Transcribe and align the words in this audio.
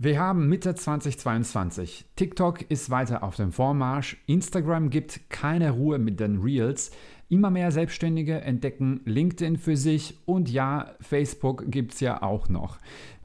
Wir 0.00 0.20
haben 0.20 0.48
Mitte 0.48 0.76
2022. 0.76 2.04
TikTok 2.14 2.62
ist 2.70 2.88
weiter 2.88 3.24
auf 3.24 3.34
dem 3.34 3.50
Vormarsch. 3.50 4.16
Instagram 4.26 4.90
gibt 4.90 5.28
keine 5.28 5.72
Ruhe 5.72 5.98
mit 5.98 6.20
den 6.20 6.38
Reels. 6.40 6.92
Immer 7.28 7.50
mehr 7.50 7.72
Selbstständige 7.72 8.40
entdecken 8.40 9.00
LinkedIn 9.06 9.56
für 9.56 9.76
sich 9.76 10.16
und 10.24 10.48
ja, 10.48 10.94
Facebook 11.00 11.64
gibt 11.66 11.94
es 11.94 12.00
ja 12.00 12.22
auch 12.22 12.48
noch. 12.48 12.78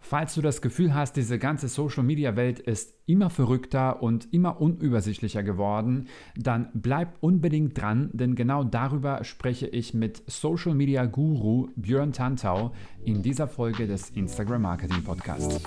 Falls 0.06 0.36
du 0.36 0.42
das 0.42 0.62
Gefühl 0.62 0.94
hast, 0.94 1.16
diese 1.16 1.40
ganze 1.40 1.70
Social-Media-Welt 1.70 2.60
ist 2.60 2.94
immer 3.06 3.30
verrückter 3.30 4.04
und 4.04 4.34
immer 4.34 4.60
unübersichtlicher 4.60 5.44
geworden, 5.44 6.10
dann 6.36 6.68
bleib 6.74 7.16
unbedingt 7.22 7.82
dran, 7.82 8.10
denn 8.12 8.36
genau 8.36 8.66
darüber 8.66 9.24
spreche 9.24 9.66
ich 9.66 9.94
mit 9.94 10.22
Social-Media-Guru 10.28 11.70
Björn 11.78 12.12
Tantau 12.12 12.74
in 13.06 13.24
dieser 13.24 13.48
Folge 13.48 13.88
des 13.88 14.10
Instagram 14.10 14.64
Marketing 14.64 15.04
Podcasts. 15.06 15.62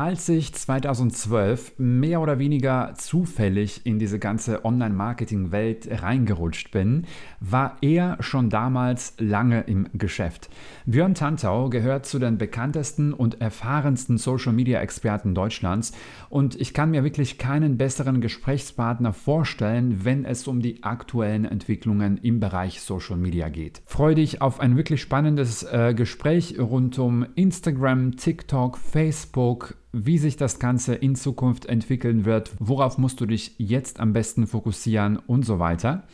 Als 0.00 0.28
ich 0.28 0.54
2012 0.54 1.72
mehr 1.76 2.20
oder 2.20 2.38
weniger 2.38 2.94
zufällig 2.94 3.80
in 3.84 3.98
diese 3.98 4.20
ganze 4.20 4.64
Online-Marketing-Welt 4.64 5.88
reingerutscht 5.90 6.70
bin, 6.70 7.04
war 7.40 7.78
er 7.80 8.16
schon 8.20 8.48
damals 8.48 9.14
lange 9.18 9.62
im 9.62 9.88
Geschäft. 9.94 10.50
Björn 10.86 11.14
Tantau 11.14 11.68
gehört 11.68 12.06
zu 12.06 12.20
den 12.20 12.38
bekanntesten 12.38 13.12
und 13.12 13.40
erfahrensten 13.40 14.18
Social-Media-Experten 14.18 15.34
Deutschlands 15.34 15.90
und 16.28 16.54
ich 16.60 16.74
kann 16.74 16.92
mir 16.92 17.02
wirklich 17.02 17.36
keinen 17.36 17.76
besseren 17.76 18.20
Gesprächspartner 18.20 19.12
vorstellen, 19.12 20.04
wenn 20.04 20.24
es 20.24 20.46
um 20.46 20.62
die 20.62 20.84
aktuellen 20.84 21.44
Entwicklungen 21.44 22.18
im 22.18 22.38
Bereich 22.38 22.82
Social 22.82 23.16
Media 23.16 23.48
geht. 23.48 23.82
Freue 23.84 24.14
dich 24.14 24.42
auf 24.42 24.60
ein 24.60 24.76
wirklich 24.76 25.02
spannendes 25.02 25.64
äh, 25.64 25.92
Gespräch 25.92 26.56
rund 26.56 27.00
um 27.00 27.26
Instagram, 27.34 28.16
TikTok, 28.16 28.78
Facebook, 28.78 29.74
wie 29.92 30.18
sich 30.18 30.36
das 30.36 30.58
Ganze 30.58 30.94
in 30.94 31.14
Zukunft 31.14 31.66
entwickeln 31.66 32.24
wird, 32.24 32.52
worauf 32.58 32.98
musst 32.98 33.20
du 33.20 33.26
dich 33.26 33.54
jetzt 33.58 34.00
am 34.00 34.12
besten 34.12 34.46
fokussieren 34.46 35.16
und 35.16 35.44
so 35.44 35.58
weiter. 35.58 36.04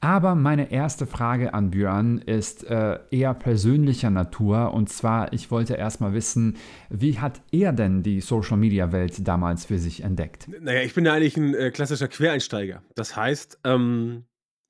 Aber 0.00 0.34
meine 0.34 0.70
erste 0.70 1.06
Frage 1.06 1.54
an 1.54 1.70
Björn 1.70 2.18
ist 2.18 2.64
äh, 2.64 2.98
eher 3.10 3.34
persönlicher 3.34 4.10
Natur. 4.10 4.74
Und 4.74 4.90
zwar, 4.90 5.32
ich 5.32 5.50
wollte 5.50 5.74
erstmal 5.74 6.12
wissen, 6.12 6.56
wie 6.90 7.18
hat 7.18 7.40
er 7.50 7.72
denn 7.72 8.02
die 8.02 8.20
Social-Media-Welt 8.20 9.26
damals 9.26 9.64
für 9.64 9.78
sich 9.78 10.02
entdeckt? 10.02 10.48
Naja, 10.60 10.82
ich 10.82 10.94
bin 10.94 11.06
ja 11.06 11.14
eigentlich 11.14 11.36
ein 11.36 11.54
äh, 11.54 11.70
klassischer 11.70 12.08
Quereinsteiger. 12.08 12.82
Das 12.94 13.16
heißt, 13.16 13.60
ähm, 13.64 14.24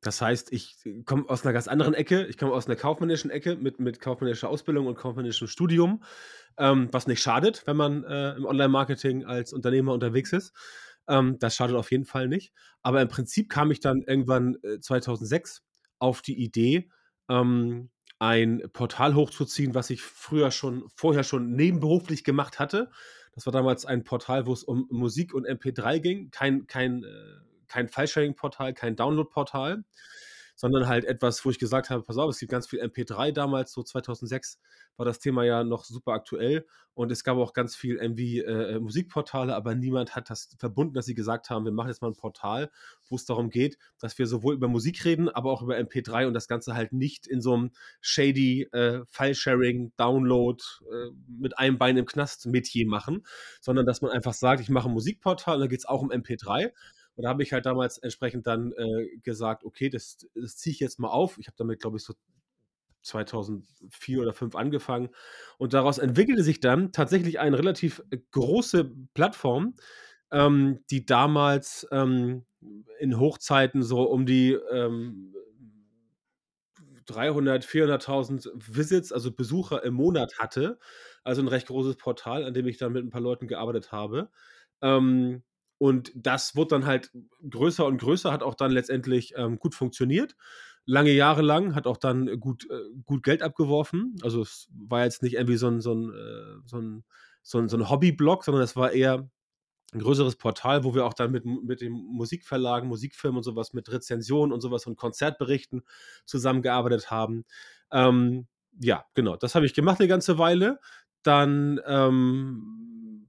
das 0.07 0.23
heißt, 0.23 0.53
ich 0.53 0.77
komme 1.05 1.25
aus 1.29 1.45
einer 1.45 1.53
ganz 1.53 1.67
anderen 1.67 1.93
Ecke. 1.93 2.27
Ich 2.27 2.39
komme 2.39 2.53
aus 2.53 2.67
einer 2.67 2.77
kaufmännischen 2.77 3.31
Ecke 3.31 3.57
mit, 3.57 3.81
mit 3.81 4.01
kaufmännischer 4.01 4.49
Ausbildung 4.49 4.87
und 4.87 4.95
kaufmännischem 4.95 5.49
Studium, 5.49 6.03
ähm, 6.59 6.89
was 6.93 7.07
nicht 7.07 7.23
schadet, 7.23 7.67
wenn 7.67 7.77
man 7.77 8.05
äh, 8.05 8.33
im 8.35 8.45
Online-Marketing 8.45 9.25
als 9.25 9.53
Unternehmer 9.53 9.93
unterwegs 9.93 10.33
ist. 10.33 10.53
Ähm, 11.09 11.39
das 11.39 11.55
schadet 11.55 11.77
auf 11.77 11.91
jeden 11.91 12.05
Fall 12.05 12.29
nicht. 12.29 12.53
Aber 12.83 13.01
im 13.03 13.09
Prinzip 13.09 13.49
kam 13.49 13.71
ich 13.71 13.81
dann 13.81 14.03
irgendwann 14.03 14.57
äh, 14.63 14.81
2006 14.81 15.63
auf 15.99 16.23
die 16.23 16.43
Idee, 16.43 16.89
ähm, 17.29 17.91
ein 18.19 18.63
Portal 18.73 19.15
hochzuziehen, 19.15 19.75
was 19.75 19.91
ich 19.91 20.03
früher 20.03 20.51
schon, 20.51 20.85
vorher 20.95 21.23
schon 21.23 21.53
nebenberuflich 21.53 22.25
gemacht 22.25 22.59
hatte. 22.59 22.91
Das 23.35 23.45
war 23.45 23.53
damals 23.53 23.85
ein 23.85 24.05
Portal, 24.05 24.47
wo 24.47 24.53
es 24.53 24.65
um 24.65 24.87
Musik 24.91 25.35
und 25.35 25.47
MP3 25.47 25.99
ging. 26.01 26.31
Kein, 26.31 26.67
kein, 26.67 27.05
äh, 27.05 27.09
kein 27.69 27.89
File-Sharing-Portal, 27.89 28.73
kein 28.73 28.97
Download-Portal 28.97 29.85
sondern 30.57 30.89
halt 30.89 31.05
etwas, 31.05 31.45
wo 31.45 31.51
ich 31.51 31.59
gesagt 31.59 31.91
habe, 31.91 32.03
pass 32.03 32.17
auf, 32.17 32.31
es 32.31 32.41
gibt 32.41 32.51
ganz 32.51 32.67
viel 32.67 32.83
MP3 32.83 33.31
damals, 33.31 33.73
so 33.73 33.83
2006 33.83 34.59
war 34.97 35.05
das 35.07 35.21
Thema 35.21 35.45
ja 35.45 35.63
noch 35.63 35.85
super 35.85 36.13
aktuell. 36.13 36.67
Und 36.95 37.13
es 37.13 37.25
gab 37.25 37.37
auch 37.37 37.53
ganz 37.53 37.77
viel 37.77 37.97
MV 37.97 38.19
äh, 38.19 38.41
äh, 38.41 38.81
Musikportale, 38.81 39.55
aber 39.55 39.75
niemand 39.75 40.17
hat 40.17 40.31
das 40.31 40.57
verbunden, 40.59 40.95
dass 40.95 41.05
sie 41.05 41.15
gesagt 41.15 41.51
haben, 41.51 41.67
wir 41.67 41.73
machen 41.73 41.89
jetzt 41.89 42.01
mal 42.01 42.09
ein 42.09 42.17
Portal, 42.17 42.71
wo 43.11 43.17
es 43.17 43.27
darum 43.27 43.51
geht, 43.51 43.77
dass 43.99 44.19
wir 44.19 44.27
sowohl 44.27 44.55
über 44.55 44.67
Musik 44.67 45.05
reden, 45.05 45.29
aber 45.29 45.53
auch 45.53 45.61
über 45.61 45.77
MP3 45.77 46.27
und 46.27 46.33
das 46.33 46.49
Ganze 46.49 46.75
halt 46.75 46.95
nicht 46.95 47.27
in 47.27 47.43
so 47.43 47.53
einem 47.53 47.71
shady 48.01 48.63
äh, 48.73 49.03
File-Sharing, 49.11 49.93
Download 49.99 50.63
äh, 50.91 51.11
mit 51.29 51.59
einem 51.59 51.77
Bein 51.77 51.99
im 51.99 52.07
Knast 52.07 52.47
Metier 52.47 52.87
machen, 52.87 53.27
sondern 53.61 53.85
dass 53.85 54.01
man 54.01 54.11
einfach 54.11 54.33
sagt, 54.33 54.63
ich 54.63 54.71
mache 54.71 54.89
ein 54.89 54.95
Musikportal, 54.95 55.57
und 55.57 55.61
da 55.61 55.67
geht 55.67 55.81
es 55.81 55.87
auch 55.87 56.01
um 56.01 56.11
MP3 56.11 56.73
und 57.17 57.23
da 57.23 57.31
habe 57.31 57.43
ich 57.43 57.53
halt 57.53 57.65
damals 57.67 57.99
entsprechend 57.99 58.47
dann 58.47 58.73
äh, 58.73 59.17
gesagt, 59.23 59.65
okay, 59.65 59.89
das, 59.89 60.27
das 60.35 60.57
ziehe 60.59 60.73
ich 60.73 60.81
jetzt 60.81 60.99
mal 60.99 61.09
auf. 61.09 61.39
Ich 61.39 61.47
habe 61.47 61.57
damit, 61.57 61.81
glaube 61.81 61.97
ich, 61.97 62.05
so 62.05 62.15
2004 63.03 64.19
oder 64.19 64.33
2005 64.33 64.55
angefangen. 64.55 65.09
Und 65.59 65.73
daraus 65.73 65.99
entwickelte 65.99 66.43
sich 66.43 66.61
dann 66.61 66.93
tatsächlich 66.93 67.41
eine 67.41 67.59
relativ 67.59 68.03
äh, 68.11 68.19
große 68.33 68.93
Plattform, 69.15 69.75
ähm, 70.31 70.81
die 70.91 71.07
damals 71.07 71.87
ähm, 71.91 72.45
in 72.99 73.19
Hochzeiten 73.19 73.83
so 73.83 74.03
um 74.03 74.27
die 74.27 74.53
ähm, 74.71 75.35
300, 77.07 77.65
400.000 77.65 78.51
Visits, 78.57 79.13
also 79.13 79.33
Besucher 79.33 79.85
im 79.85 79.95
Monat 79.95 80.39
hatte. 80.39 80.79
Also 81.25 81.41
ein 81.41 81.49
recht 81.49 81.69
großes 81.69 81.97
Portal, 81.97 82.45
an 82.45 82.53
dem 82.53 82.67
ich 82.67 82.77
dann 82.77 82.93
mit 82.93 83.05
ein 83.05 83.11
paar 83.11 83.21
Leuten 83.21 83.47
gearbeitet 83.47 83.93
habe. 83.93 84.31
Ähm, 84.83 85.43
und 85.79 86.13
das 86.15 86.57
wird 86.57 86.73
dann 86.73 86.87
halt 86.87 87.11
größer 87.49 87.85
und 87.85 87.99
größer, 87.99 88.33
hat 88.33 88.43
auch 88.43 88.55
dann 88.55 88.71
letztendlich 88.71 89.35
ähm, 89.37 89.59
gut 89.59 89.75
funktioniert. 89.75 90.35
Lange 90.87 91.11
Jahre 91.11 91.43
lang, 91.43 91.75
hat 91.75 91.87
auch 91.87 91.97
dann 91.97 92.41
gut, 92.41 92.69
äh, 92.71 92.81
gut 93.05 93.23
Geld 93.23 93.43
abgeworfen. 93.43 94.17
Also 94.23 94.43
es 94.43 94.69
war 94.71 95.05
jetzt 95.05 95.23
nicht 95.23 95.35
irgendwie 95.35 95.57
so 95.57 95.69
ein, 95.69 95.81
so 95.81 95.95
ein, 95.95 96.11
äh, 96.11 96.61
so 96.65 96.79
ein, 96.79 97.05
so 97.43 97.59
ein, 97.59 97.69
so 97.69 97.77
ein 97.77 97.91
Hobbyblog, 97.91 98.45
sondern 98.45 98.63
es 98.63 98.77
war 98.77 98.93
eher 98.93 99.29
ein 99.93 100.01
größeres 100.01 100.37
Portal, 100.37 100.85
wo 100.85 100.95
wir 100.95 101.05
auch 101.05 101.15
dann 101.15 101.31
mit, 101.31 101.45
mit 101.45 101.81
den 101.81 101.93
Musikverlagen, 101.93 102.89
Musikfirmen 102.89 103.39
und 103.39 103.43
sowas, 103.45 103.73
mit 103.73 103.91
Rezensionen 103.91 104.53
und 104.53 104.61
sowas 104.61 104.87
und 104.87 104.97
Konzertberichten 104.97 105.83
zusammengearbeitet 106.25 107.11
haben. 107.11 107.45
Ähm, 107.93 108.47
ja, 108.81 109.05
genau, 109.15 109.37
das 109.37 109.55
habe 109.55 109.67
ich 109.67 109.75
gemacht 109.75 110.01
eine 110.01 110.09
ganze 110.09 110.39
Weile. 110.39 110.81
Dann 111.23 111.81
ähm, 111.87 113.27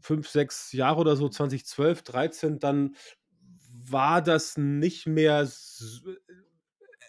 fünf, 0.00 0.28
sechs 0.28 0.72
Jahre 0.72 1.00
oder 1.00 1.16
so, 1.16 1.28
2012, 1.28 2.02
13, 2.02 2.58
dann 2.58 2.96
war 3.72 4.22
das 4.22 4.56
nicht 4.56 5.06
mehr, 5.06 5.36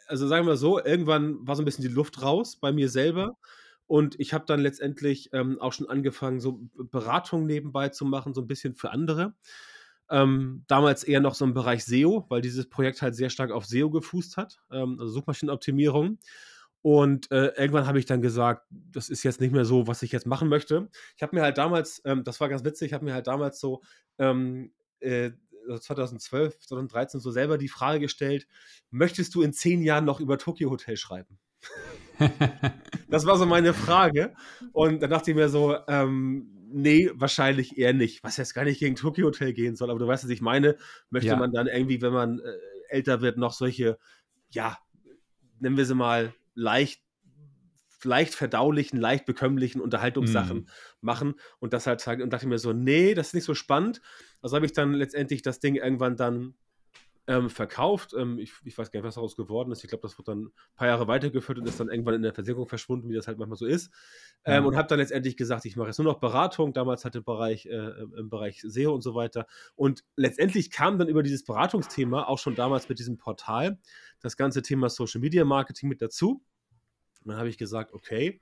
also 0.08 0.28
sagen 0.28 0.48
wir 0.48 0.58
so, 0.58 0.84
irgendwann 0.84 1.46
war 1.48 1.56
so 1.56 1.62
ein 1.62 1.66
bisschen 1.66 1.84
die 1.84 1.94
Luft 1.94 2.22
raus 2.22 2.58
bei 2.58 2.72
mir 2.72 2.90
selber. 2.90 3.38
Und 3.88 4.18
ich 4.22 4.34
habe 4.34 4.46
dann 4.46 4.62
letztendlich 4.62 5.30
ähm, 5.34 5.60
auch 5.60 5.74
schon 5.74 5.90
angefangen, 5.90 6.40
so 6.40 6.62
Beratungen 6.76 7.46
nebenbei 7.46 7.90
zu 7.90 8.06
machen, 8.06 8.34
so 8.34 8.42
ein 8.42 8.48
bisschen 8.48 8.74
für 8.74 8.92
andere. 8.92 9.34
Ähm, 10.10 10.64
damals 10.68 11.04
eher 11.04 11.20
noch 11.20 11.36
so 11.36 11.46
im 11.46 11.54
Bereich 11.54 11.84
SEO, 11.84 12.26
weil 12.30 12.42
dieses 12.42 12.70
Projekt 12.70 13.02
halt 13.02 13.16
sehr 13.16 13.30
stark 13.30 13.52
auf 13.52 13.66
SEO 13.66 13.90
gefußt 13.90 14.38
hat, 14.38 14.60
ähm, 14.72 14.98
also 15.00 15.12
Suchmaschinenoptimierung. 15.14 16.20
Und 16.82 17.32
äh, 17.32 17.54
irgendwann 17.58 17.86
habe 17.86 18.00
ich 18.00 18.06
dann 18.06 18.22
gesagt, 18.22 18.66
das 18.70 19.10
ist 19.10 19.24
jetzt 19.24 19.40
nicht 19.40 19.54
mehr 19.54 19.66
so, 19.66 19.88
was 19.88 20.02
ich 20.02 20.12
jetzt 20.12 20.26
machen 20.26 20.50
möchte. 20.50 20.90
Ich 21.16 21.22
habe 21.22 21.36
mir 21.36 21.44
halt 21.44 21.58
damals, 21.58 22.02
ähm, 22.06 22.24
das 22.24 22.40
war 22.40 22.50
ganz 22.50 22.64
witzig, 22.64 22.88
ich 22.88 22.94
habe 22.94 23.06
mir 23.06 23.14
halt 23.14 23.28
damals 23.28 23.60
so 23.60 23.82
ähm, 24.18 24.72
äh, 25.00 25.32
2012, 25.80 26.60
2013 26.60 27.20
so 27.20 27.32
selber 27.32 27.58
die 27.58 27.68
Frage 27.68 28.00
gestellt, 28.00 28.48
möchtest 28.90 29.36
du 29.36 29.44
in 29.44 29.54
zehn 29.54 29.84
Jahren 29.84 30.06
noch 30.06 30.20
über 30.20 30.38
Tokyo 30.38 30.72
Hotel 30.72 30.98
schreiben? 30.98 31.38
das 33.10 33.26
war 33.26 33.38
so 33.38 33.46
meine 33.46 33.74
Frage. 33.74 34.34
Und 34.74 35.02
dann 35.02 35.10
dachte 35.10 35.32
ich 35.32 35.38
mir 35.38 35.50
so, 35.50 35.78
ähm, 35.88 36.50
nee, 36.72 37.10
wahrscheinlich 37.14 37.78
eher 37.78 37.94
nicht. 37.94 38.24
Was 38.24 38.38
jetzt 38.38 38.54
gar 38.54 38.66
nicht 38.66 38.80
gegen 38.80 38.96
Tokyo 38.96 39.28
Hotel 39.28 39.54
gehen 39.54 39.76
soll, 39.76 39.90
aber 39.90 40.00
du 40.00 40.08
weißt, 40.08 40.24
was 40.24 40.32
ich 40.32 40.42
meine. 40.42 40.78
Möchte 41.10 41.30
ja. 41.30 41.36
man 41.36 41.52
dann 41.52 41.68
irgendwie, 41.68 42.02
wenn 42.02 42.14
man 42.14 42.40
äh, 42.40 42.58
älter 42.90 43.22
wird, 43.22 43.38
noch 43.38 43.54
solche, 43.54 43.98
ja, 44.50 44.78
nennen 45.60 45.78
wir 45.78 45.86
sie 45.86 45.96
mal, 45.96 46.34
leicht 46.62 47.02
leicht 48.04 48.34
verdaulichen, 48.34 49.00
leicht 49.00 49.26
bekömmlichen 49.26 49.80
Unterhaltungssachen 49.80 50.58
mm. 50.58 50.68
machen 51.02 51.36
und 51.60 51.72
das 51.74 51.86
halt 51.86 52.06
und 52.08 52.32
dachte 52.32 52.48
mir 52.48 52.58
so, 52.58 52.74
nee, 52.74 53.14
das 53.14 53.28
ist 53.28 53.34
nicht 53.36 53.44
so 53.44 53.54
spannend. 53.54 54.02
Also 54.42 54.56
habe 54.56 54.66
ich 54.66 54.74
dann 54.74 54.94
letztendlich 54.94 55.44
das 55.44 55.60
Ding 55.60 55.76
irgendwann 55.76 56.16
dann 56.16 56.56
ähm, 57.28 57.50
verkauft. 57.50 58.14
Ähm, 58.18 58.40
ich, 58.40 58.54
ich, 58.64 58.78
weiß 58.78 58.92
gar 58.92 59.00
nicht, 59.00 59.08
was 59.08 59.16
daraus 59.16 59.36
geworden 59.36 59.72
ist. 59.72 59.84
Ich 59.84 59.90
glaube, 59.90 60.02
das 60.02 60.18
wurde 60.18 60.32
dann 60.32 60.46
ein 60.46 60.76
paar 60.76 60.88
Jahre 60.88 61.08
weitergeführt 61.08 61.60
und 61.60 61.68
ist 61.68 61.80
dann 61.80 61.90
irgendwann 61.90 62.16
in 62.16 62.24
der 62.24 62.34
Versicherung 62.34 62.68
verschwunden, 62.68 63.10
wie 63.10 63.14
das 63.14 63.28
halt 63.28 63.38
manchmal 63.38 63.58
so 63.58 63.66
ist. 63.66 63.92
Ähm, 64.44 64.64
ja. 64.64 64.68
Und 64.68 64.76
habe 64.76 64.88
dann 64.88 65.00
letztendlich 65.00 65.38
gesagt, 65.38 65.66
ich 65.66 65.76
mache 65.76 65.88
jetzt 65.88 66.00
nur 66.00 66.12
noch 66.12 66.20
Beratung. 66.20 66.74
Damals 66.74 67.06
hatte 67.06 67.22
Bereich 67.22 67.68
äh, 67.68 67.92
im 68.18 68.30
Bereich 68.30 68.62
SEO 68.66 68.94
und 68.94 69.02
so 69.02 69.14
weiter. 69.14 69.46
Und 69.76 70.04
letztendlich 70.16 70.72
kam 70.72 70.98
dann 70.98 71.08
über 71.08 71.24
dieses 71.24 71.44
Beratungsthema 71.44 72.24
auch 72.24 72.40
schon 72.40 72.56
damals 72.56 72.90
mit 72.90 73.00
diesem 73.00 73.18
Portal 73.18 73.80
das 74.20 74.36
ganze 74.36 74.62
Thema 74.62 74.90
Social 74.90 75.22
Media 75.22 75.46
Marketing 75.46 75.90
mit 75.90 76.02
dazu. 76.02 76.44
Und 77.24 77.30
dann 77.30 77.38
habe 77.38 77.50
ich 77.50 77.58
gesagt, 77.58 77.94
okay, 77.94 78.42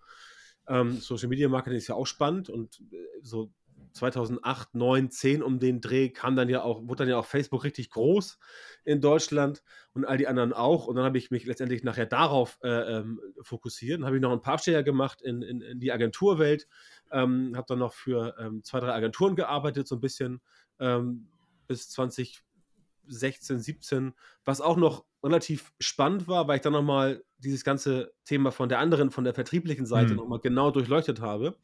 ähm, 0.67 0.97
Social 0.99 1.27
Media 1.27 1.49
Marketing 1.49 1.77
ist 1.77 1.87
ja 1.87 1.95
auch 1.95 2.07
spannend 2.07 2.49
und 2.49 2.81
äh, 2.91 2.95
so 3.21 3.51
2008, 3.93 4.75
9, 4.75 5.11
10 5.11 5.43
um 5.43 5.59
den 5.59 5.81
Dreh 5.81 6.09
kam 6.09 6.35
dann 6.35 6.49
ja 6.49 6.61
auch, 6.61 6.81
wurde 6.81 7.03
dann 7.03 7.09
ja 7.09 7.17
auch 7.17 7.25
Facebook 7.25 7.63
richtig 7.63 7.89
groß 7.89 8.39
in 8.83 9.01
Deutschland 9.01 9.63
und 9.93 10.05
all 10.05 10.17
die 10.17 10.27
anderen 10.27 10.53
auch. 10.53 10.87
Und 10.87 10.95
dann 10.95 11.05
habe 11.05 11.17
ich 11.17 11.31
mich 11.31 11.45
letztendlich 11.45 11.83
nachher 11.83 12.05
darauf 12.05 12.59
äh, 12.63 12.97
ähm, 12.97 13.19
fokussiert. 13.41 13.99
Dann 13.99 14.05
habe 14.05 14.17
ich 14.17 14.21
noch 14.21 14.31
ein 14.31 14.41
paar 14.41 14.53
Abstecher 14.53 14.83
gemacht 14.83 15.21
in, 15.21 15.41
in, 15.41 15.61
in 15.61 15.79
die 15.79 15.91
Agenturwelt, 15.91 16.67
ähm, 17.11 17.53
habe 17.55 17.65
dann 17.67 17.79
noch 17.79 17.93
für 17.93 18.35
ähm, 18.39 18.63
zwei, 18.63 18.79
drei 18.79 18.93
Agenturen 18.93 19.35
gearbeitet, 19.35 19.87
so 19.87 19.95
ein 19.95 20.01
bisschen 20.01 20.41
ähm, 20.79 21.27
bis 21.67 21.89
2016, 21.89 23.59
17, 23.59 24.13
was 24.45 24.61
auch 24.61 24.77
noch 24.77 25.05
relativ 25.23 25.73
spannend 25.79 26.27
war, 26.27 26.47
weil 26.47 26.57
ich 26.57 26.61
dann 26.61 26.73
nochmal 26.73 27.23
dieses 27.37 27.63
ganze 27.63 28.13
Thema 28.25 28.51
von 28.51 28.69
der 28.69 28.79
anderen, 28.79 29.11
von 29.11 29.23
der 29.23 29.33
vertrieblichen 29.33 29.85
Seite 29.85 30.11
mhm. 30.11 30.17
nochmal 30.17 30.39
genau 30.39 30.71
durchleuchtet 30.71 31.21
habe. 31.21 31.57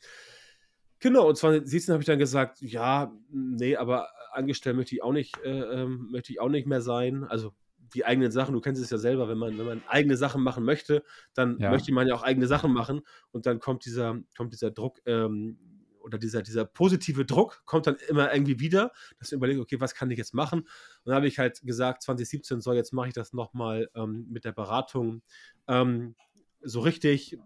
Genau, 1.06 1.30
und 1.30 1.38
2017 1.38 1.94
habe 1.94 2.02
ich 2.02 2.08
dann 2.08 2.18
gesagt, 2.18 2.62
ja, 2.62 3.14
nee, 3.30 3.76
aber 3.76 4.10
angestellt 4.32 4.76
möchte 4.76 4.96
ich 4.96 5.04
auch 5.04 5.12
nicht, 5.12 5.38
äh, 5.44 5.52
ähm, 5.52 6.08
möchte 6.10 6.34
ich 6.34 6.40
auch 6.40 6.50
nicht 6.50 6.66
mehr 6.66 6.82
sein. 6.82 7.26
Also 7.26 7.54
die 7.94 8.06
eigenen 8.06 8.32
Sachen, 8.32 8.56
du 8.56 8.60
kennst 8.60 8.82
es 8.82 8.90
ja 8.90 8.98
selber, 8.98 9.30
wenn 9.30 9.38
man, 9.38 9.56
wenn 9.56 9.68
man 9.68 9.84
eigene 9.88 10.18
Sachen 10.18 10.42
machen 10.42 10.64
möchte, 10.64 11.04
dann 11.36 11.60
ja. 11.60 11.70
möchte 11.70 11.94
man 11.94 12.08
ja 12.08 12.16
auch 12.16 12.24
eigene 12.24 12.48
Sachen 12.48 12.74
machen 12.74 13.02
und 13.30 13.46
dann 13.46 13.60
kommt 13.60 13.86
dieser, 13.86 14.18
kommt 14.36 14.52
dieser 14.52 14.72
Druck 14.72 15.00
ähm, 15.06 15.60
oder 16.00 16.18
dieser, 16.18 16.42
dieser 16.42 16.66
positive 16.66 17.24
Druck 17.24 17.62
kommt 17.66 17.86
dann 17.86 17.98
immer 18.10 18.34
irgendwie 18.34 18.60
wieder, 18.60 18.92
dass 19.20 19.30
du 19.30 19.36
überlegst, 19.36 19.62
okay, 19.62 19.80
was 19.80 19.94
kann 19.94 20.10
ich 20.10 20.18
jetzt 20.18 20.34
machen? 20.34 20.62
Und 20.62 20.70
dann 21.06 21.14
habe 21.14 21.28
ich 21.28 21.38
halt 21.38 21.62
gesagt, 21.62 22.02
2017 22.02 22.62
so, 22.62 22.74
jetzt 22.74 22.94
mache 22.94 23.10
ich 23.10 23.14
das 23.14 23.32
nochmal 23.32 23.92
ähm, 23.94 24.26
mit 24.28 24.44
der 24.44 24.54
Beratung 24.54 25.22
ähm, 25.68 26.16
so 26.64 26.80
richtig, 26.80 27.38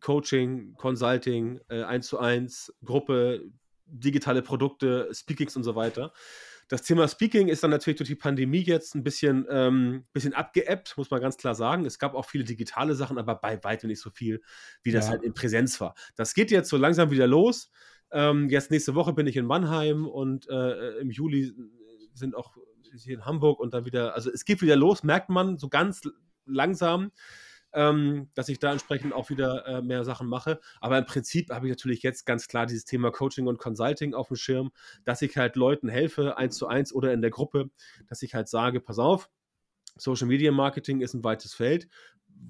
Coaching, 0.00 0.74
Consulting, 0.74 1.60
äh, 1.68 1.82
1 1.82 2.06
zu 2.06 2.18
1, 2.18 2.74
Gruppe, 2.84 3.50
digitale 3.86 4.42
Produkte, 4.42 5.08
Speakings 5.12 5.56
und 5.56 5.64
so 5.64 5.74
weiter. 5.74 6.12
Das 6.68 6.82
Thema 6.82 7.06
Speaking 7.06 7.46
ist 7.46 7.62
dann 7.62 7.70
natürlich 7.70 7.98
durch 7.98 8.08
die 8.08 8.16
Pandemie 8.16 8.62
jetzt 8.62 8.96
ein 8.96 9.04
bisschen, 9.04 9.46
ähm, 9.48 10.04
bisschen 10.12 10.34
abgeebbt, 10.34 10.96
muss 10.96 11.10
man 11.10 11.20
ganz 11.20 11.36
klar 11.36 11.54
sagen. 11.54 11.84
Es 11.84 12.00
gab 12.00 12.14
auch 12.14 12.24
viele 12.24 12.42
digitale 12.42 12.96
Sachen, 12.96 13.18
aber 13.18 13.36
bei 13.36 13.62
weitem 13.62 13.88
nicht 13.88 14.00
so 14.00 14.10
viel, 14.10 14.42
wie 14.82 14.90
das 14.90 15.06
ja. 15.06 15.12
halt 15.12 15.22
in 15.22 15.32
Präsenz 15.32 15.80
war. 15.80 15.94
Das 16.16 16.34
geht 16.34 16.50
jetzt 16.50 16.68
so 16.68 16.76
langsam 16.76 17.12
wieder 17.12 17.28
los. 17.28 17.70
Ähm, 18.10 18.48
jetzt 18.48 18.72
nächste 18.72 18.96
Woche 18.96 19.12
bin 19.12 19.28
ich 19.28 19.36
in 19.36 19.46
Mannheim 19.46 20.06
und 20.06 20.48
äh, 20.48 20.98
im 20.98 21.10
Juli 21.10 21.54
sind 22.14 22.34
auch 22.34 22.56
hier 22.96 23.14
in 23.14 23.24
Hamburg 23.24 23.60
und 23.60 23.74
dann 23.74 23.84
wieder, 23.84 24.14
also 24.14 24.30
es 24.30 24.44
geht 24.44 24.60
wieder 24.62 24.76
los, 24.76 25.04
merkt 25.04 25.28
man 25.28 25.58
so 25.58 25.68
ganz 25.68 26.00
langsam 26.46 27.12
ähm, 27.76 28.30
dass 28.34 28.48
ich 28.48 28.58
da 28.58 28.72
entsprechend 28.72 29.12
auch 29.12 29.30
wieder 29.30 29.66
äh, 29.66 29.82
mehr 29.82 30.04
Sachen 30.04 30.26
mache. 30.26 30.58
Aber 30.80 30.98
im 30.98 31.04
Prinzip 31.04 31.50
habe 31.50 31.66
ich 31.66 31.70
natürlich 31.70 32.02
jetzt 32.02 32.24
ganz 32.24 32.48
klar 32.48 32.66
dieses 32.66 32.86
Thema 32.86 33.12
Coaching 33.12 33.46
und 33.46 33.58
Consulting 33.58 34.14
auf 34.14 34.28
dem 34.28 34.36
Schirm, 34.36 34.72
dass 35.04 35.22
ich 35.22 35.36
halt 35.36 35.54
Leuten 35.56 35.88
helfe, 35.88 36.38
eins 36.38 36.56
zu 36.56 36.66
eins 36.66 36.92
oder 36.92 37.12
in 37.12 37.20
der 37.20 37.30
Gruppe, 37.30 37.70
dass 38.08 38.22
ich 38.22 38.34
halt 38.34 38.48
sage, 38.48 38.80
pass 38.80 38.98
auf, 38.98 39.28
Social 39.96 40.26
Media 40.26 40.52
Marketing 40.52 41.00
ist 41.00 41.14
ein 41.14 41.24
weites 41.24 41.54
Feld. 41.54 41.88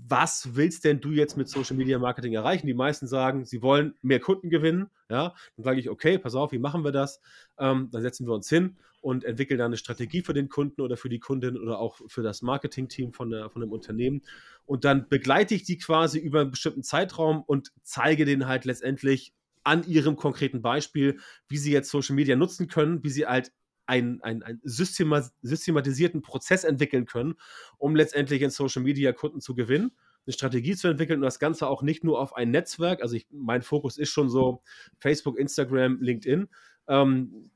Was 0.08 0.56
willst 0.56 0.84
denn 0.84 1.00
du 1.00 1.10
jetzt 1.12 1.37
mit 1.37 1.48
Social 1.48 1.76
Media 1.76 1.98
Marketing 1.98 2.32
erreichen? 2.32 2.66
Die 2.66 2.75
meisten 2.75 3.06
sagen, 3.06 3.44
sie 3.44 3.62
wollen 3.62 3.94
mehr 4.02 4.19
Kunden 4.19 4.50
gewinnen. 4.50 4.90
Ja, 5.08 5.34
dann 5.56 5.64
sage 5.64 5.78
ich, 5.78 5.88
okay, 5.88 6.19
pass 6.19 6.34
auf, 6.34 6.50
wie 6.50 6.58
machen 6.58 6.84
wir 6.84 6.90
das? 6.90 7.20
Ähm, 7.58 7.88
dann 7.93 8.02
setzen 8.02 8.26
wir 8.26 8.34
uns 8.34 8.48
hin 8.48 8.76
und 9.00 9.22
entwickeln 9.22 9.58
dann 9.58 9.66
eine 9.66 9.76
Strategie 9.76 10.22
für 10.22 10.34
den 10.34 10.48
Kunden 10.48 10.81
oder 10.81 10.96
für 10.96 11.08
die 11.08 11.20
Kundin 11.20 11.56
oder 11.56 11.78
auch 11.78 12.00
für 12.08 12.22
das 12.22 12.43
Marketing-Team 12.43 13.12
von, 13.12 13.32
von 13.50 13.60
dem 13.60 13.70
Unternehmen. 13.70 14.22
Und 14.64 14.84
dann 14.84 15.08
begleite 15.08 15.54
ich 15.54 15.62
die 15.62 15.78
quasi 15.78 16.19
über 16.19 16.40
einen 16.40 16.50
bestimmten 16.50 16.82
Zeitraum 16.82 17.43
und 17.43 17.72
zeige 17.82 18.25
denen 18.25 18.48
halt 18.48 18.64
letztendlich 18.64 19.32
an 19.62 19.84
ihrem 19.84 20.16
konkreten 20.16 20.62
Beispiel, 20.62 21.19
wie 21.48 21.58
sie 21.58 21.72
jetzt 21.72 21.90
Social 21.90 22.16
Media 22.16 22.34
nutzen 22.34 22.66
können, 22.66 23.04
wie 23.04 23.10
sie 23.10 23.26
halt 23.26 23.52
einen, 23.87 24.21
einen, 24.23 24.43
einen 24.43 24.61
systematisierten 24.62 26.23
Prozess 26.23 26.65
entwickeln 26.65 27.06
können, 27.06 27.35
um 27.79 27.97
letztendlich 27.97 28.43
in 28.43 28.50
Social 28.50 28.83
Media 28.83 29.12
Kunden 29.12 29.41
zu 29.41 29.55
gewinnen 29.55 29.93
eine 30.27 30.33
Strategie 30.33 30.75
zu 30.75 30.88
entwickeln 30.88 31.21
und 31.21 31.25
das 31.25 31.38
Ganze 31.38 31.69
auch 31.69 31.83
nicht 31.83 32.05
nur 32.05 32.21
auf 32.21 32.35
ein 32.35 32.50
Netzwerk, 32.50 33.00
also 33.00 33.15
ich, 33.15 33.27
mein 33.31 33.62
Fokus 33.62 33.97
ist 33.97 34.11
schon 34.11 34.29
so 34.29 34.62
Facebook, 34.99 35.38
Instagram, 35.38 36.00
LinkedIn, 36.00 36.49
ähm, 36.88 37.50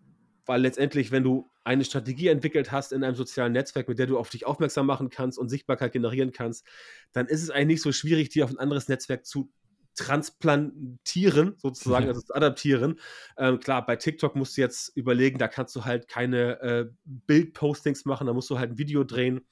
weil 0.47 0.63
letztendlich, 0.63 1.11
wenn 1.11 1.25
du 1.25 1.51
eine 1.65 1.85
Strategie 1.85 2.29
entwickelt 2.29 2.73
hast 2.73 2.93
in 2.93 3.05
einem 3.05 3.15
sozialen 3.17 3.53
Netzwerk, 3.53 3.89
mit 3.89 3.99
der 3.99 4.07
du 4.07 4.19
auf 4.19 4.31
dich 4.31 4.47
aufmerksam 4.47 4.87
machen 4.87 5.11
kannst 5.11 5.39
und 5.39 5.49
Sichtbarkeit 5.49 5.93
generieren 5.93 6.33
kannst, 6.33 6.67
dann 7.13 7.27
ist 7.27 7.43
es 7.43 7.51
eigentlich 7.51 7.67
nicht 7.67 7.83
so 7.83 7.93
schwierig, 7.93 8.31
die 8.31 8.43
auf 8.43 8.51
ein 8.51 8.59
anderes 8.59 8.89
Netzwerk 8.89 9.27
zu 9.27 9.51
transplantieren, 10.01 11.55
sozusagen, 11.59 12.09
also 12.09 12.23
zu 12.23 12.35
adaptieren. 12.35 12.99
Ähm, 13.37 13.61
klar, 13.61 13.85
bei 13.85 13.97
TikTok 13.97 14.35
musst 14.35 14.57
du 14.57 14.63
jetzt 14.63 14.97
überlegen, 14.97 15.39
da 15.39 15.47
kannst 15.47 15.77
du 15.77 15.85
halt 15.85 16.09
keine 16.09 16.61
äh, 16.63 16.87
Bildpostings 17.05 18.07
machen, 18.07 18.27
da 18.27 18.33
musst 18.33 18.49
du 18.49 18.59
halt 18.59 18.73
ein 18.73 18.79
Video 18.79 19.05
drehen. 19.05 19.43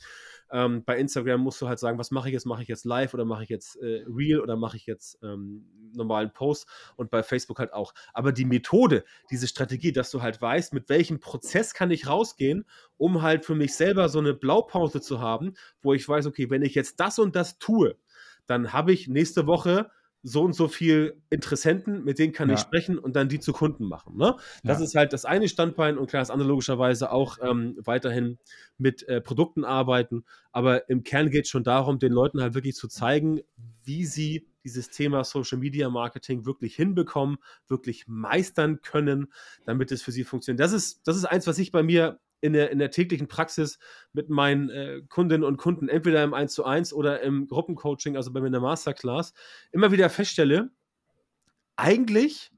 Ähm, 0.50 0.82
bei 0.84 0.96
Instagram 0.96 1.42
musst 1.42 1.60
du 1.60 1.68
halt 1.68 1.78
sagen, 1.78 1.98
was 1.98 2.10
mache 2.10 2.28
ich 2.28 2.32
jetzt? 2.32 2.46
Mache 2.46 2.62
ich 2.62 2.68
jetzt 2.68 2.86
live 2.86 3.12
oder 3.12 3.26
mache 3.26 3.42
ich 3.42 3.50
jetzt 3.50 3.76
äh, 3.76 4.04
real 4.08 4.40
oder 4.40 4.56
mache 4.56 4.78
ich 4.78 4.86
jetzt 4.86 5.18
ähm, 5.22 5.66
normalen 5.94 6.32
Post? 6.32 6.66
Und 6.96 7.10
bei 7.10 7.22
Facebook 7.22 7.58
halt 7.58 7.74
auch. 7.74 7.92
Aber 8.14 8.32
die 8.32 8.46
Methode, 8.46 9.04
diese 9.30 9.46
Strategie, 9.46 9.92
dass 9.92 10.10
du 10.10 10.22
halt 10.22 10.40
weißt, 10.40 10.72
mit 10.72 10.88
welchem 10.88 11.20
Prozess 11.20 11.74
kann 11.74 11.90
ich 11.90 12.06
rausgehen, 12.06 12.64
um 12.96 13.20
halt 13.20 13.44
für 13.44 13.54
mich 13.54 13.74
selber 13.74 14.08
so 14.08 14.20
eine 14.20 14.32
Blaupause 14.32 15.02
zu 15.02 15.20
haben, 15.20 15.52
wo 15.82 15.92
ich 15.92 16.08
weiß, 16.08 16.26
okay, 16.26 16.48
wenn 16.48 16.62
ich 16.62 16.74
jetzt 16.74 16.98
das 17.00 17.18
und 17.18 17.36
das 17.36 17.58
tue, 17.58 17.98
dann 18.46 18.72
habe 18.72 18.92
ich 18.92 19.08
nächste 19.08 19.46
Woche 19.46 19.90
so 20.28 20.42
und 20.42 20.54
so 20.54 20.68
viel 20.68 21.20
Interessenten, 21.30 22.04
mit 22.04 22.18
denen 22.18 22.32
kann 22.32 22.48
ja. 22.48 22.54
ich 22.54 22.60
sprechen 22.60 22.98
und 22.98 23.16
dann 23.16 23.28
die 23.28 23.40
zu 23.40 23.52
Kunden 23.52 23.84
machen. 23.84 24.16
Ne? 24.16 24.36
Das 24.62 24.78
ja. 24.78 24.84
ist 24.84 24.94
halt 24.94 25.12
das 25.12 25.24
eine 25.24 25.48
Standbein 25.48 25.98
und 25.98 26.08
klar, 26.08 26.20
das 26.20 26.30
andere 26.30 26.48
logischerweise 26.48 27.10
auch 27.10 27.38
ähm, 27.42 27.76
weiterhin 27.84 28.38
mit 28.76 29.08
äh, 29.08 29.20
Produkten 29.20 29.64
arbeiten. 29.64 30.24
Aber 30.52 30.88
im 30.88 31.02
Kern 31.02 31.30
geht 31.30 31.44
es 31.44 31.50
schon 31.50 31.64
darum, 31.64 31.98
den 31.98 32.12
Leuten 32.12 32.40
halt 32.40 32.54
wirklich 32.54 32.74
zu 32.74 32.88
zeigen, 32.88 33.40
wie 33.84 34.04
sie 34.04 34.46
dieses 34.64 34.90
Thema 34.90 35.24
Social 35.24 35.58
Media 35.58 35.88
Marketing 35.88 36.44
wirklich 36.44 36.76
hinbekommen, 36.76 37.38
wirklich 37.68 38.06
meistern 38.06 38.82
können, 38.82 39.32
damit 39.64 39.90
es 39.92 40.02
für 40.02 40.12
sie 40.12 40.24
funktioniert. 40.24 40.60
Das 40.60 40.72
ist, 40.72 41.06
das 41.06 41.16
ist 41.16 41.24
eins, 41.24 41.46
was 41.46 41.58
ich 41.58 41.72
bei 41.72 41.82
mir 41.82 42.20
in 42.40 42.52
der, 42.52 42.70
in 42.70 42.78
der 42.78 42.90
täglichen 42.90 43.28
Praxis 43.28 43.78
mit 44.12 44.30
meinen 44.30 44.70
äh, 44.70 45.02
Kundinnen 45.08 45.44
und 45.44 45.56
Kunden, 45.56 45.88
entweder 45.88 46.22
im 46.22 46.34
1 46.34 46.52
zu 46.52 46.64
1 46.64 46.92
oder 46.92 47.20
im 47.22 47.48
Gruppencoaching, 47.48 48.16
also 48.16 48.32
bei 48.32 48.40
mir 48.40 48.46
in 48.46 48.52
der 48.52 48.60
Masterclass, 48.60 49.32
immer 49.72 49.92
wieder 49.92 50.10
feststelle, 50.10 50.70
eigentlich 51.76 52.52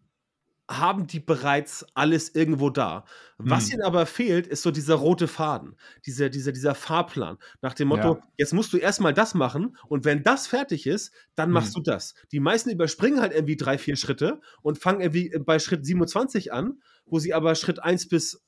haben 0.71 1.09
die 1.09 1.19
bereits 1.19 1.85
alles 1.95 2.33
irgendwo 2.35 2.71
da. 2.71 3.05
Was 3.39 3.67
hm. 3.67 3.75
ihnen 3.75 3.83
aber 3.83 4.07
fehlt, 4.07 4.47
ist 4.47 4.63
so 4.63 4.71
dieser 4.71 4.95
rote 4.95 5.27
Faden, 5.27 5.75
dieser, 6.07 6.29
dieser, 6.29 6.53
dieser 6.53 6.77
Fahrplan. 6.77 7.39
Nach 7.61 7.75
dem 7.75 7.89
Motto, 7.89 8.15
ja. 8.15 8.23
jetzt 8.37 8.55
musst 8.55 8.73
du 8.73 8.77
erstmal 8.77 9.13
das 9.13 9.35
machen 9.35 9.77
und 9.89 10.05
wenn 10.05 10.23
das 10.23 10.47
fertig 10.47 10.87
ist, 10.87 11.13
dann 11.35 11.51
machst 11.51 11.75
hm. 11.75 11.83
du 11.83 11.91
das. 11.91 12.15
Die 12.31 12.39
meisten 12.39 12.71
überspringen 12.71 13.21
halt 13.21 13.33
irgendwie 13.33 13.57
drei, 13.57 13.79
vier 13.79 13.97
Schritte 13.97 14.41
und 14.63 14.79
fangen 14.79 15.01
irgendwie 15.01 15.37
bei 15.45 15.59
Schritt 15.59 15.85
27 15.85 16.53
an, 16.53 16.81
wo 17.05 17.19
sie 17.19 17.35
aber 17.35 17.57
Schritt 17.57 17.83
1 17.83 18.09
bis 18.09 18.41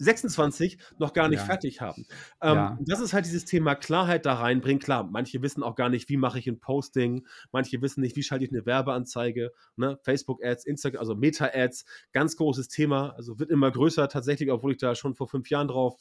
26 0.00 0.78
noch 0.98 1.12
gar 1.12 1.28
nicht 1.28 1.40
ja. 1.40 1.44
fertig 1.44 1.80
haben. 1.80 2.06
Ähm, 2.40 2.54
ja. 2.54 2.78
Das 2.80 3.00
ist 3.00 3.12
halt 3.12 3.26
dieses 3.26 3.44
Thema 3.44 3.74
Klarheit 3.74 4.24
da 4.26 4.34
reinbringen. 4.34 4.80
Klar, 4.80 5.04
manche 5.04 5.42
wissen 5.42 5.62
auch 5.62 5.74
gar 5.74 5.90
nicht, 5.90 6.08
wie 6.08 6.16
mache 6.16 6.38
ich 6.38 6.46
ein 6.46 6.58
Posting, 6.58 7.26
manche 7.52 7.80
wissen 7.82 8.00
nicht, 8.00 8.16
wie 8.16 8.22
schalte 8.22 8.44
ich 8.44 8.50
eine 8.50 8.64
Werbeanzeige, 8.64 9.52
ne? 9.76 9.98
Facebook-Ads, 10.02 10.64
Instagram, 10.64 11.00
also 11.00 11.14
Meta-Ads, 11.14 11.84
ganz 12.12 12.36
großes 12.36 12.68
Thema, 12.68 13.10
also 13.16 13.38
wird 13.38 13.50
immer 13.50 13.70
größer 13.70 14.08
tatsächlich, 14.08 14.50
obwohl 14.50 14.72
ich 14.72 14.78
da 14.78 14.94
schon 14.94 15.14
vor 15.14 15.28
fünf 15.28 15.50
Jahren 15.50 15.68
drauf 15.68 15.96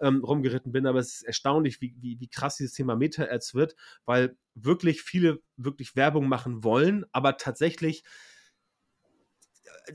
ähm, 0.00 0.24
rumgeritten 0.24 0.72
bin, 0.72 0.86
aber 0.86 0.98
es 0.98 1.14
ist 1.14 1.22
erstaunlich, 1.22 1.80
wie, 1.80 1.94
wie, 2.00 2.18
wie 2.18 2.28
krass 2.28 2.56
dieses 2.56 2.74
Thema 2.74 2.96
Meta-Ads 2.96 3.54
wird, 3.54 3.76
weil 4.04 4.36
wirklich 4.54 5.02
viele 5.02 5.40
wirklich 5.56 5.94
Werbung 5.94 6.28
machen 6.28 6.64
wollen, 6.64 7.04
aber 7.12 7.36
tatsächlich 7.36 8.02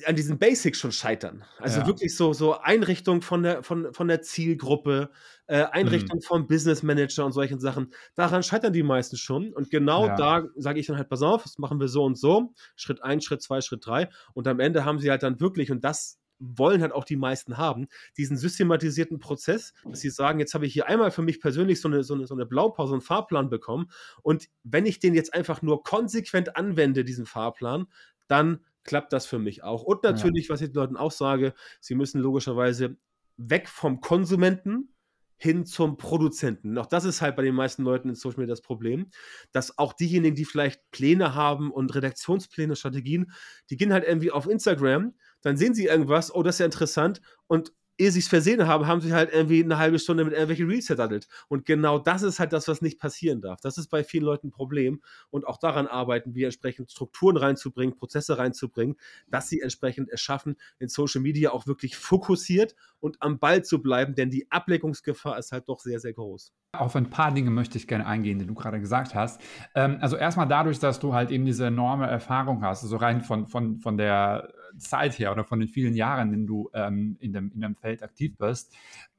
an 0.05 0.15
diesen 0.15 0.38
Basics 0.38 0.79
schon 0.79 0.91
scheitern. 0.91 1.43
Also 1.58 1.79
ja. 1.79 1.88
wirklich 1.88 2.15
so, 2.15 2.34
so 2.34 2.60
Einrichtung 2.60 3.22
von 3.22 3.41
der, 3.43 3.63
von, 3.63 3.91
von 3.93 4.08
der 4.08 4.22
Zielgruppe, 4.22 5.10
äh, 5.48 5.63
Einrichtung 5.63 6.19
mhm. 6.19 6.24
vom 6.24 6.48
Business 6.48 6.84
Manager 6.84 7.25
und 7.25 7.31
solchen 7.31 7.60
Sachen. 7.60 7.91
Daran 8.15 8.43
scheitern 8.43 8.72
die 8.72 8.84
meisten 8.84 9.17
schon. 9.17 9.51
Und 9.51 9.72
genau 9.72 10.05
ja. 10.05 10.15
da 10.15 10.48
sage 10.55 10.79
ich 10.79 10.86
dann 10.86 10.98
halt, 10.98 11.10
pass 11.10 11.24
auf, 11.24 11.43
das 11.43 11.58
machen 11.58 11.79
wir 11.79 11.88
so 11.88 12.03
und 12.03 12.17
so. 12.17 12.53
Schritt 12.75 13.03
1, 13.03 13.25
Schritt 13.25 13.41
2, 13.41 13.62
Schritt 13.62 13.86
3. 13.86 14.10
Und 14.34 14.48
am 14.48 14.60
Ende 14.60 14.86
haben 14.86 15.00
sie 15.00 15.10
halt 15.10 15.24
dann 15.24 15.39
wirklich, 15.39 15.72
und 15.72 15.84
das 15.84 16.19
wollen 16.38 16.81
halt 16.81 16.93
auch 16.93 17.03
die 17.03 17.17
meisten 17.17 17.58
haben, 17.58 17.88
diesen 18.15 18.38
systematisierten 18.38 19.19
Prozess, 19.19 19.74
dass 19.84 20.00
sie 20.00 20.10
sagen, 20.10 20.39
jetzt 20.39 20.53
habe 20.53 20.65
ich 20.65 20.74
hier 20.74 20.88
einmal 20.88 21.12
für 21.12 21.22
mich 21.22 21.41
persönlich 21.41 21.81
so 21.81 21.89
eine, 21.89 22.03
so 22.03 22.13
eine, 22.13 22.27
so 22.27 22.36
eine 22.36 22.46
Blaupause, 22.46 22.93
einen 22.93 23.01
Fahrplan 23.01 23.50
bekommen. 23.50 23.89
Und 24.22 24.48
wenn 24.63 24.86
ich 24.86 25.00
den 25.00 25.15
jetzt 25.15 25.34
einfach 25.34 25.62
nur 25.62 25.84
konsequent 25.84 26.55
anwende, 26.55 27.03
diesen 27.03 27.25
Fahrplan, 27.25 27.88
dann 28.27 28.60
klappt 28.84 29.14
das 29.14 29.26
für 29.26 29.40
mich 29.40 29.64
auch. 29.64 29.84
Und 29.84 30.04
natürlich, 30.04 30.48
ja. 30.48 30.54
was 30.54 30.62
ich 30.62 30.70
den 30.70 30.76
Leuten 30.76 30.98
auch 30.98 31.12
sage, 31.12 31.54
sie 31.80 31.96
müssen 31.96 32.20
logischerweise 32.22 32.98
weg 33.38 33.68
vom 33.68 34.02
Konsumenten 34.02 34.94
hin 35.38 35.66
zum 35.66 35.96
Produzenten. 35.96 36.78
Auch 36.78 36.86
das 36.86 37.06
ist 37.06 37.22
halt 37.22 37.38
bei 37.38 37.44
den 37.44 37.56
meisten 37.56 37.84
Leuten 37.84 38.10
in 38.10 38.16
Social 38.16 38.40
Media 38.40 38.52
das 38.52 38.62
Problem, 38.62 39.10
dass 39.54 39.78
auch 39.78 39.94
diejenigen, 39.94 40.36
die 40.36 40.44
vielleicht 40.44 40.92
Pläne 40.92 41.34
haben 41.34 41.72
und 41.72 41.96
Redaktionspläne, 41.96 42.76
Strategien, 42.76 43.32
die 43.70 43.78
gehen 43.78 43.94
halt 43.94 44.04
irgendwie 44.06 44.32
auf 44.32 44.50
Instagram, 44.50 45.16
dann 45.42 45.56
sehen 45.56 45.74
sie 45.74 45.86
irgendwas, 45.86 46.36
oh, 46.36 46.44
das 46.44 46.56
ist 46.56 46.60
ja 46.60 46.66
interessant 46.66 47.22
und 47.48 47.72
ehe 48.00 48.12
sie 48.12 48.20
es 48.20 48.27
versehen 48.27 48.65
haben, 48.65 48.88
haben 48.88 49.01
sie 49.01 49.13
halt 49.13 49.32
irgendwie 49.34 49.63
eine 49.63 49.77
halbe 49.77 50.00
Stunde 50.00 50.24
mit 50.24 50.34
irgendwelchen 50.34 50.68
Reels 50.68 50.88
verdattelt. 50.88 51.27
Und 51.48 51.65
genau 51.65 52.00
das 52.00 52.22
ist 52.22 52.39
halt 52.39 52.53
das, 52.53 52.68
was 52.68 52.82
nicht 52.82 53.00
passieren 53.00 53.41
darf. 53.41 53.60
Das 53.62 53.77
ist 53.77 53.89
bei 53.89 54.03
vielen 54.03 54.24
Leuten 54.24 54.48
ein 54.48 54.51
Problem. 54.51 55.01
Und 55.29 55.46
auch 55.46 55.58
daran 55.58 55.88
arbeiten 55.88 56.34
wir, 56.34 56.48
entsprechend 56.48 56.91
Strukturen 56.91 57.38
reinzubringen, 57.38 57.96
Prozesse 57.96 58.38
reinzubringen, 58.38 58.96
dass 59.27 59.50
sie 59.50 59.62
entsprechend 59.62 60.10
es 60.12 60.22
schaffen, 60.22 60.56
in 60.79 60.88
Social 60.88 61.22
Media 61.22 61.51
auch 61.51 61.68
wirklich 61.68 61.98
fokussiert 61.98 62.75
und 63.00 63.22
am 63.22 63.39
Ball 63.39 63.63
zu 63.63 63.82
bleiben, 63.82 64.15
denn 64.15 64.29
die 64.29 64.50
Ableckungsgefahr 64.51 65.38
ist 65.38 65.51
halt 65.51 65.68
doch 65.68 65.79
sehr, 65.79 66.00
sehr 66.00 66.13
groß. 66.13 66.53
Auf 66.77 66.96
ein 66.96 67.10
paar 67.10 67.34
Dinge 67.34 67.50
möchte 67.50 67.77
ich 67.77 67.88
gerne 67.88 68.06
eingehen, 68.06 68.39
die 68.39 68.46
du 68.46 68.53
gerade 68.53 68.79
gesagt 68.79 69.15
hast. 69.15 69.41
Ähm, 69.75 69.98
also 70.01 70.18
erstmal 70.18 70.48
dadurch, 70.48 70.79
dass 70.79 71.00
du 71.00 71.13
halt 71.13 71.32
eben 71.32 71.46
diese 71.46 71.65
enorme 71.65 72.08
Erfahrung 72.08 72.63
hast, 72.63 72.84
also 72.84 72.98
rein 72.98 73.22
von, 73.22 73.48
von, 73.48 73.79
von 73.79 73.98
der 73.98 74.53
Zeit 74.78 75.18
her 75.20 75.32
oder 75.32 75.44
von 75.44 75.60
den 75.60 75.70
vielen 75.70 75.96
Jahren, 75.96 76.34
in 76.34 76.48
du 76.48 76.70
ähm, 76.74 77.18
in, 77.20 77.34
dem, 77.34 77.52
in 77.52 77.62
dem 77.62 77.76
Feld 77.76 78.04
aktiv 78.04 78.38
bist. 78.38 78.74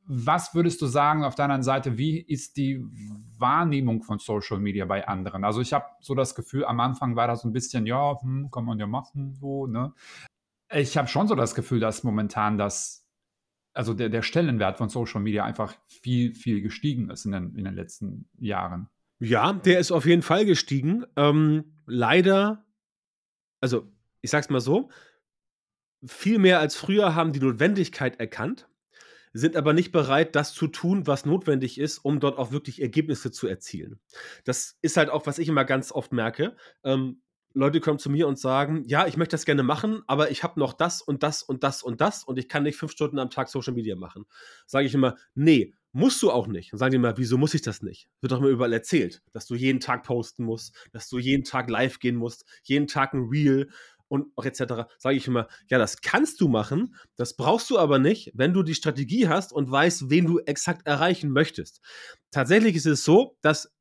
Was 0.07 0.55
würdest 0.55 0.83
du 0.83 0.87
sagen 0.87 1.25
auf 1.25 1.35
deiner 1.35 1.63
Seite, 1.63 1.97
wie 1.97 2.19
ist 2.19 2.57
die 2.57 2.85
Wahrnehmung 3.39 4.03
von 4.03 4.19
Social 4.19 4.59
Media 4.59 4.85
bei 4.85 5.07
anderen? 5.07 5.45
Also 5.45 5.61
ich 5.61 5.73
habe 5.73 5.87
so 6.01 6.15
das 6.15 6.35
Gefühl, 6.35 6.65
am 6.65 6.81
Anfang 6.81 7.17
war 7.17 7.29
das 7.29 7.43
so 7.43 7.49
ein 7.49 7.53
bisschen, 7.53 7.87
ja, 7.87 8.21
hm, 8.21 8.51
kann 8.51 8.65
man 8.65 8.79
ja 8.79 8.87
machen, 8.87 9.35
so, 9.35 9.67
ne? 9.67 9.93
Ich 10.73 10.97
habe 10.97 11.09
schon 11.09 11.27
so 11.27 11.35
das 11.35 11.55
Gefühl, 11.55 11.81
dass 11.81 12.05
momentan 12.05 12.57
das, 12.57 13.07
also 13.73 13.93
der, 13.93 14.09
der 14.09 14.23
Stellenwert 14.23 14.79
von 14.79 14.89
Social 14.89 15.21
Media 15.21 15.45
einfach 15.45 15.75
viel, 15.87 16.35
viel 16.35 16.61
gestiegen 16.61 17.11
ist 17.11 17.25
in 17.25 17.33
den, 17.33 17.55
in 17.57 17.65
den 17.65 17.75
letzten 17.75 18.29
Jahren. 18.39 18.89
Ja, 19.21 19.53
der 19.53 19.79
ist 19.79 19.93
auf 19.93 20.07
jeden 20.07 20.23
Fall 20.23 20.47
gestiegen. 20.47 21.05
Ähm, 21.17 21.77
leider, 21.87 22.65
also 23.61 23.93
ich 24.23 24.31
sag's 24.31 24.49
mal 24.49 24.61
so, 24.61 24.91
viel 26.05 26.39
mehr 26.39 26.61
als 26.61 26.77
früher 26.77 27.15
haben 27.15 27.33
die 27.33 27.41
Notwendigkeit 27.41 28.19
erkannt, 28.21 28.69
sind 29.33 29.57
aber 29.57 29.73
nicht 29.73 29.93
bereit, 29.93 30.35
das 30.35 30.53
zu 30.53 30.67
tun, 30.67 31.07
was 31.07 31.25
notwendig 31.25 31.79
ist, 31.79 31.99
um 31.99 32.21
dort 32.21 32.39
auch 32.39 32.51
wirklich 32.51 32.83
Ergebnisse 32.83 33.31
zu 33.31 33.47
erzielen. 33.47 34.01
Das 34.45 34.77
ist 34.83 34.97
halt 34.97 35.11
auch, 35.11 35.27
was 35.27 35.39
ich 35.39 35.49
immer 35.49 35.65
ganz 35.65 35.93
oft 35.93 36.13
merke. 36.13 36.57
Ähm, 36.83 37.23
Leute 37.53 37.81
kommen 37.81 37.99
zu 37.99 38.11
mir 38.11 38.29
und 38.29 38.39
sagen, 38.39 38.85
ja, 38.87 39.07
ich 39.07 39.17
möchte 39.17 39.35
das 39.35 39.45
gerne 39.45 39.63
machen, 39.63 40.03
aber 40.07 40.31
ich 40.31 40.45
habe 40.45 40.59
noch 40.61 40.73
das 40.73 41.03
und 41.03 41.23
das 41.23 41.43
und 41.43 41.65
das 41.65 41.83
und 41.83 42.01
das 42.01 42.23
und 42.23 42.39
ich 42.39 42.49
kann 42.49 42.63
nicht 42.63 42.77
fünf 42.77 42.93
Stunden 42.93 43.19
am 43.19 43.31
Tag 43.31 43.49
Social 43.49 43.75
Media 43.75 43.97
machen. 43.97 44.25
Sage 44.67 44.87
ich 44.87 44.95
immer, 44.95 45.17
nee, 45.35 45.75
musst 45.93 46.23
du 46.23 46.31
auch 46.31 46.47
nicht. 46.47 46.73
Und 46.73 46.79
sagen 46.79 46.93
die 46.93 46.97
immer, 46.97 47.19
wieso 47.19 47.39
muss 47.39 47.55
ich 47.55 47.63
das 47.63 47.83
nicht? 47.83 48.09
Wird 48.21 48.31
doch 48.31 48.41
mir 48.41 48.49
überall 48.49 48.73
erzählt, 48.73 49.23
dass 49.33 49.47
du 49.47 49.57
jeden 49.57 49.81
Tag 49.81 50.05
posten 50.05 50.45
musst, 50.45 50.77
dass 50.93 51.09
du 51.09 51.19
jeden 51.19 51.43
Tag 51.43 51.69
live 51.69 51.99
gehen 51.99 52.17
musst, 52.17 52.45
jeden 52.63 52.87
Tag 52.87 53.15
ein 53.15 53.29
Reel, 53.29 53.69
und 54.11 54.27
auch 54.37 54.45
etc., 54.45 54.91
sage 54.99 55.17
ich 55.17 55.27
immer, 55.27 55.47
ja, 55.69 55.79
das 55.79 56.01
kannst 56.01 56.41
du 56.41 56.49
machen, 56.49 56.97
das 57.17 57.37
brauchst 57.37 57.71
du 57.71 57.79
aber 57.79 57.99
nicht, 57.99 58.33
wenn 58.35 58.53
du 58.53 58.63
die 58.63 58.75
Strategie 58.75 59.29
hast 59.29 59.53
und 59.53 59.71
weißt, 59.71 60.11
wen 60.11 60.27
du 60.27 60.41
exakt 60.41 60.87
erreichen 60.87 61.31
möchtest. 61.31 61.81
Tatsächlich 62.33 62.75
ist 62.75 62.87
es 62.87 63.05
so, 63.05 63.37
dass 63.41 63.73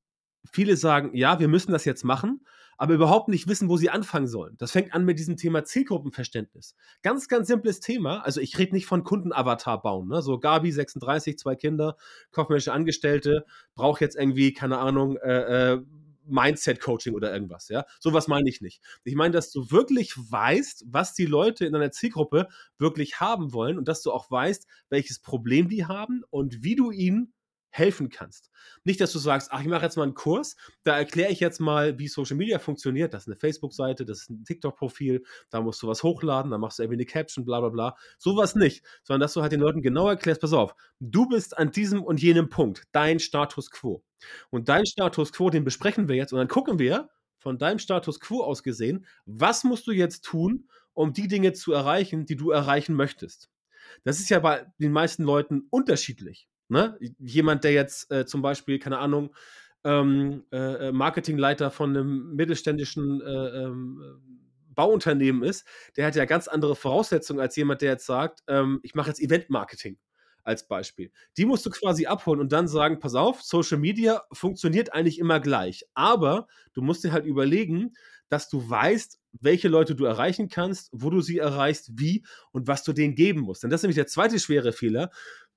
viele 0.52 0.78
sagen, 0.78 1.16
ja, 1.16 1.40
wir 1.40 1.48
müssen 1.48 1.72
das 1.72 1.84
jetzt 1.84 2.04
machen, 2.04 2.46
aber 2.78 2.94
überhaupt 2.94 3.28
nicht 3.28 3.48
wissen, 3.48 3.70
wo 3.70 3.76
sie 3.76 3.90
anfangen 3.90 4.28
sollen. 4.28 4.56
Das 4.58 4.72
fängt 4.72 4.94
an 4.94 5.04
mit 5.04 5.20
diesem 5.20 5.36
Thema 5.36 5.66
Zielgruppenverständnis. 5.66 6.76
Ganz, 7.02 7.28
ganz 7.28 7.48
simples 7.48 7.80
Thema. 7.82 8.22
Also 8.24 8.40
ich 8.40 8.58
rede 8.58 8.74
nicht 8.74 8.86
von 8.86 9.04
Kundenavatar 9.04 9.82
bauen. 9.82 10.08
Ne? 10.08 10.22
So 10.22 10.40
Gabi, 10.40 10.72
36, 10.72 11.38
zwei 11.38 11.56
Kinder, 11.56 11.98
kaufmännische 12.32 12.72
Angestellte, 12.72 13.46
braucht 13.76 14.00
jetzt 14.00 14.16
irgendwie, 14.16 14.54
keine 14.54 14.78
Ahnung, 14.78 15.18
äh, 15.18 15.74
äh, 15.74 15.82
Mindset-Coaching 16.30 17.14
oder 17.14 17.34
irgendwas, 17.34 17.70
ja. 17.70 17.86
Sowas 18.00 18.28
meine 18.28 18.50
ich 18.50 18.62
nicht. 18.62 18.82
Ich 19.04 19.16
meine, 19.16 19.32
dass 19.34 19.52
du 19.52 19.72
wirklich 19.72 20.14
weißt, 20.16 20.86
was 20.88 21.14
die 21.14 21.26
Leute 21.26 21.66
in 21.66 21.74
deiner 21.74 21.92
Zielgruppe 21.92 22.48
wirklich 22.78 23.20
haben 23.20 23.54
wollen 23.54 23.78
und 23.78 23.88
dass 23.88 24.02
du 24.02 24.12
auch 24.12 24.30
weißt, 24.30 24.68
welches 24.90 25.20
Problem 25.20 25.70
die 25.70 25.86
haben 25.86 26.24
und 26.30 26.64
wie 26.64 26.76
du 26.76 26.92
ihnen 26.92 27.34
helfen 27.70 28.10
kannst. 28.10 28.52
Nicht, 28.84 29.02
dass 29.02 29.12
du 29.12 29.20
sagst, 29.20 29.50
ach, 29.52 29.62
ich 29.62 29.68
mache 29.68 29.84
jetzt 29.84 29.98
mal 29.98 30.04
einen 30.04 30.14
Kurs, 30.14 30.56
da 30.84 30.98
erkläre 30.98 31.32
ich 31.32 31.40
jetzt 31.40 31.60
mal, 31.60 31.98
wie 32.00 32.08
Social 32.08 32.38
Media 32.38 32.60
funktioniert. 32.60 33.14
Das 33.14 33.24
ist 33.24 33.28
eine 33.28 33.36
Facebook-Seite, 33.36 34.06
das 34.06 34.22
ist 34.22 34.30
ein 34.30 34.44
TikTok-Profil, 34.44 35.24
da 35.50 35.62
musst 35.62 35.82
du 35.82 35.88
was 35.88 36.04
hochladen, 36.04 36.52
da 36.52 36.58
machst 36.58 36.80
du 36.80 36.84
irgendwie 36.84 36.98
eine 36.98 37.06
Caption, 37.06 37.46
bla 37.46 37.60
bla 37.60 37.70
bla. 37.70 37.96
Sowas 38.18 38.56
nicht, 38.56 38.84
sondern 39.04 39.22
dass 39.22 39.34
du 39.34 39.42
halt 39.42 39.52
den 39.52 39.62
Leuten 39.62 39.82
genau 39.82 40.08
erklärst, 40.08 40.42
pass 40.42 40.54
auf, 40.54 40.76
du 41.00 41.28
bist 41.28 41.58
an 41.58 41.72
diesem 41.72 42.04
und 42.04 42.22
jenem 42.22 42.50
Punkt, 42.50 42.84
dein 42.92 43.20
Status 43.20 43.72
quo. 43.72 44.04
Und 44.50 44.70
dein 44.70 44.86
Status 44.86 45.32
quo, 45.32 45.50
den 45.50 45.64
besprechen 45.64 46.08
wir 46.08 46.16
jetzt 46.16 46.34
und 46.34 46.40
dann 46.40 46.48
gucken 46.48 46.80
wir, 46.80 47.10
von 47.40 47.58
deinem 47.58 47.80
Status 47.80 48.20
quo 48.20 48.44
aus 48.44 48.64
gesehen, 48.64 49.06
was 49.26 49.64
musst 49.64 49.88
du 49.88 49.92
jetzt 49.92 50.26
tun, 50.26 50.70
um 50.94 51.14
die 51.14 51.28
Dinge 51.28 51.54
zu 51.54 51.72
erreichen, 51.72 52.26
die 52.26 52.36
du 52.36 52.52
erreichen 52.52 52.96
möchtest. 52.96 53.50
Das 54.04 54.20
ist 54.20 54.30
ja 54.30 54.40
bei 54.40 54.66
den 54.78 54.92
meisten 54.92 55.24
Leuten 55.24 55.68
unterschiedlich. 55.70 56.50
Ne? 56.70 56.98
Jemand, 57.20 57.64
der 57.64 57.74
jetzt 57.74 58.12
äh, 58.12 58.26
zum 58.26 58.42
Beispiel, 58.42 58.80
keine 58.80 59.00
Ahnung, 59.00 59.36
ähm, 59.84 60.44
äh, 60.52 60.88
äh 60.88 60.92
Marketingleiter 60.92 61.72
von 61.72 61.90
einem 61.90 62.36
mittelständischen 62.36 63.22
äh, 63.22 63.64
ähm, 63.64 64.02
Bauunternehmen 64.76 65.44
ist, 65.44 65.66
der 65.98 66.06
hat 66.06 66.16
ja 66.16 66.26
ganz 66.26 66.48
andere 66.48 66.76
Voraussetzungen 66.76 67.40
als 67.40 67.56
jemand, 67.56 67.82
der 67.82 67.92
jetzt 67.92 68.06
sagt, 68.06 68.44
ähm, 68.48 68.80
ich 68.84 68.96
mache 68.96 69.10
jetzt 69.10 69.20
Event-Marketing 69.20 69.98
als 70.44 70.68
Beispiel. 70.68 71.12
Die 71.38 71.46
musst 71.46 71.66
du 71.66 71.70
quasi 71.70 72.06
abholen 72.06 72.40
und 72.40 72.52
dann 72.52 72.68
sagen, 72.68 73.00
pass 73.00 73.16
auf, 73.16 73.42
Social 73.42 73.78
Media 73.78 74.24
funktioniert 74.32 74.94
eigentlich 74.94 75.20
immer 75.20 75.40
gleich. 75.40 75.86
Aber 75.94 76.48
du 76.74 76.82
musst 76.82 77.04
dir 77.04 77.12
halt 77.12 77.26
überlegen, 77.26 77.94
dass 78.30 78.48
du 78.48 78.70
weißt, 78.70 79.20
welche 79.42 79.68
Leute 79.68 79.96
du 79.96 80.06
erreichen 80.06 80.50
kannst, 80.50 80.90
wo 80.92 81.10
du 81.10 81.22
sie 81.22 81.40
erreichst, 81.40 81.92
wie 82.00 82.24
und 82.52 82.68
was 82.68 82.84
du 82.84 82.94
denen 82.94 83.16
geben 83.16 83.42
musst. 83.42 83.64
Denn 83.64 83.70
das 83.70 83.80
ist 83.80 83.84
nämlich 83.84 83.96
der 83.96 84.08
zweite 84.08 84.40
schwere 84.40 84.72
Fehler 84.72 85.12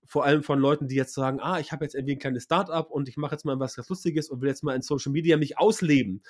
vor 0.07 0.25
allem 0.25 0.43
von 0.43 0.59
Leuten, 0.59 0.89
die 0.89 0.95
jetzt 0.95 1.15
sagen, 1.15 1.41
ah, 1.41 1.59
ich 1.61 1.73
habe 1.73 1.85
jetzt 1.85 1.95
irgendwie 1.95 2.15
ein 2.15 2.19
kleines 2.19 2.45
Startup 2.45 2.91
und 2.91 3.09
ich 3.09 3.17
mache 3.17 3.35
jetzt 3.35 3.45
mal 3.45 3.59
was 3.61 3.77
ganz 3.77 3.89
Lustiges 3.89 4.29
und 4.29 4.41
will 4.41 4.49
jetzt 4.49 4.65
mal 4.65 4.75
in 4.75 4.83
Social 4.83 5.13
Media 5.13 5.37
mich 5.37 5.59
ausleben, 5.59 6.23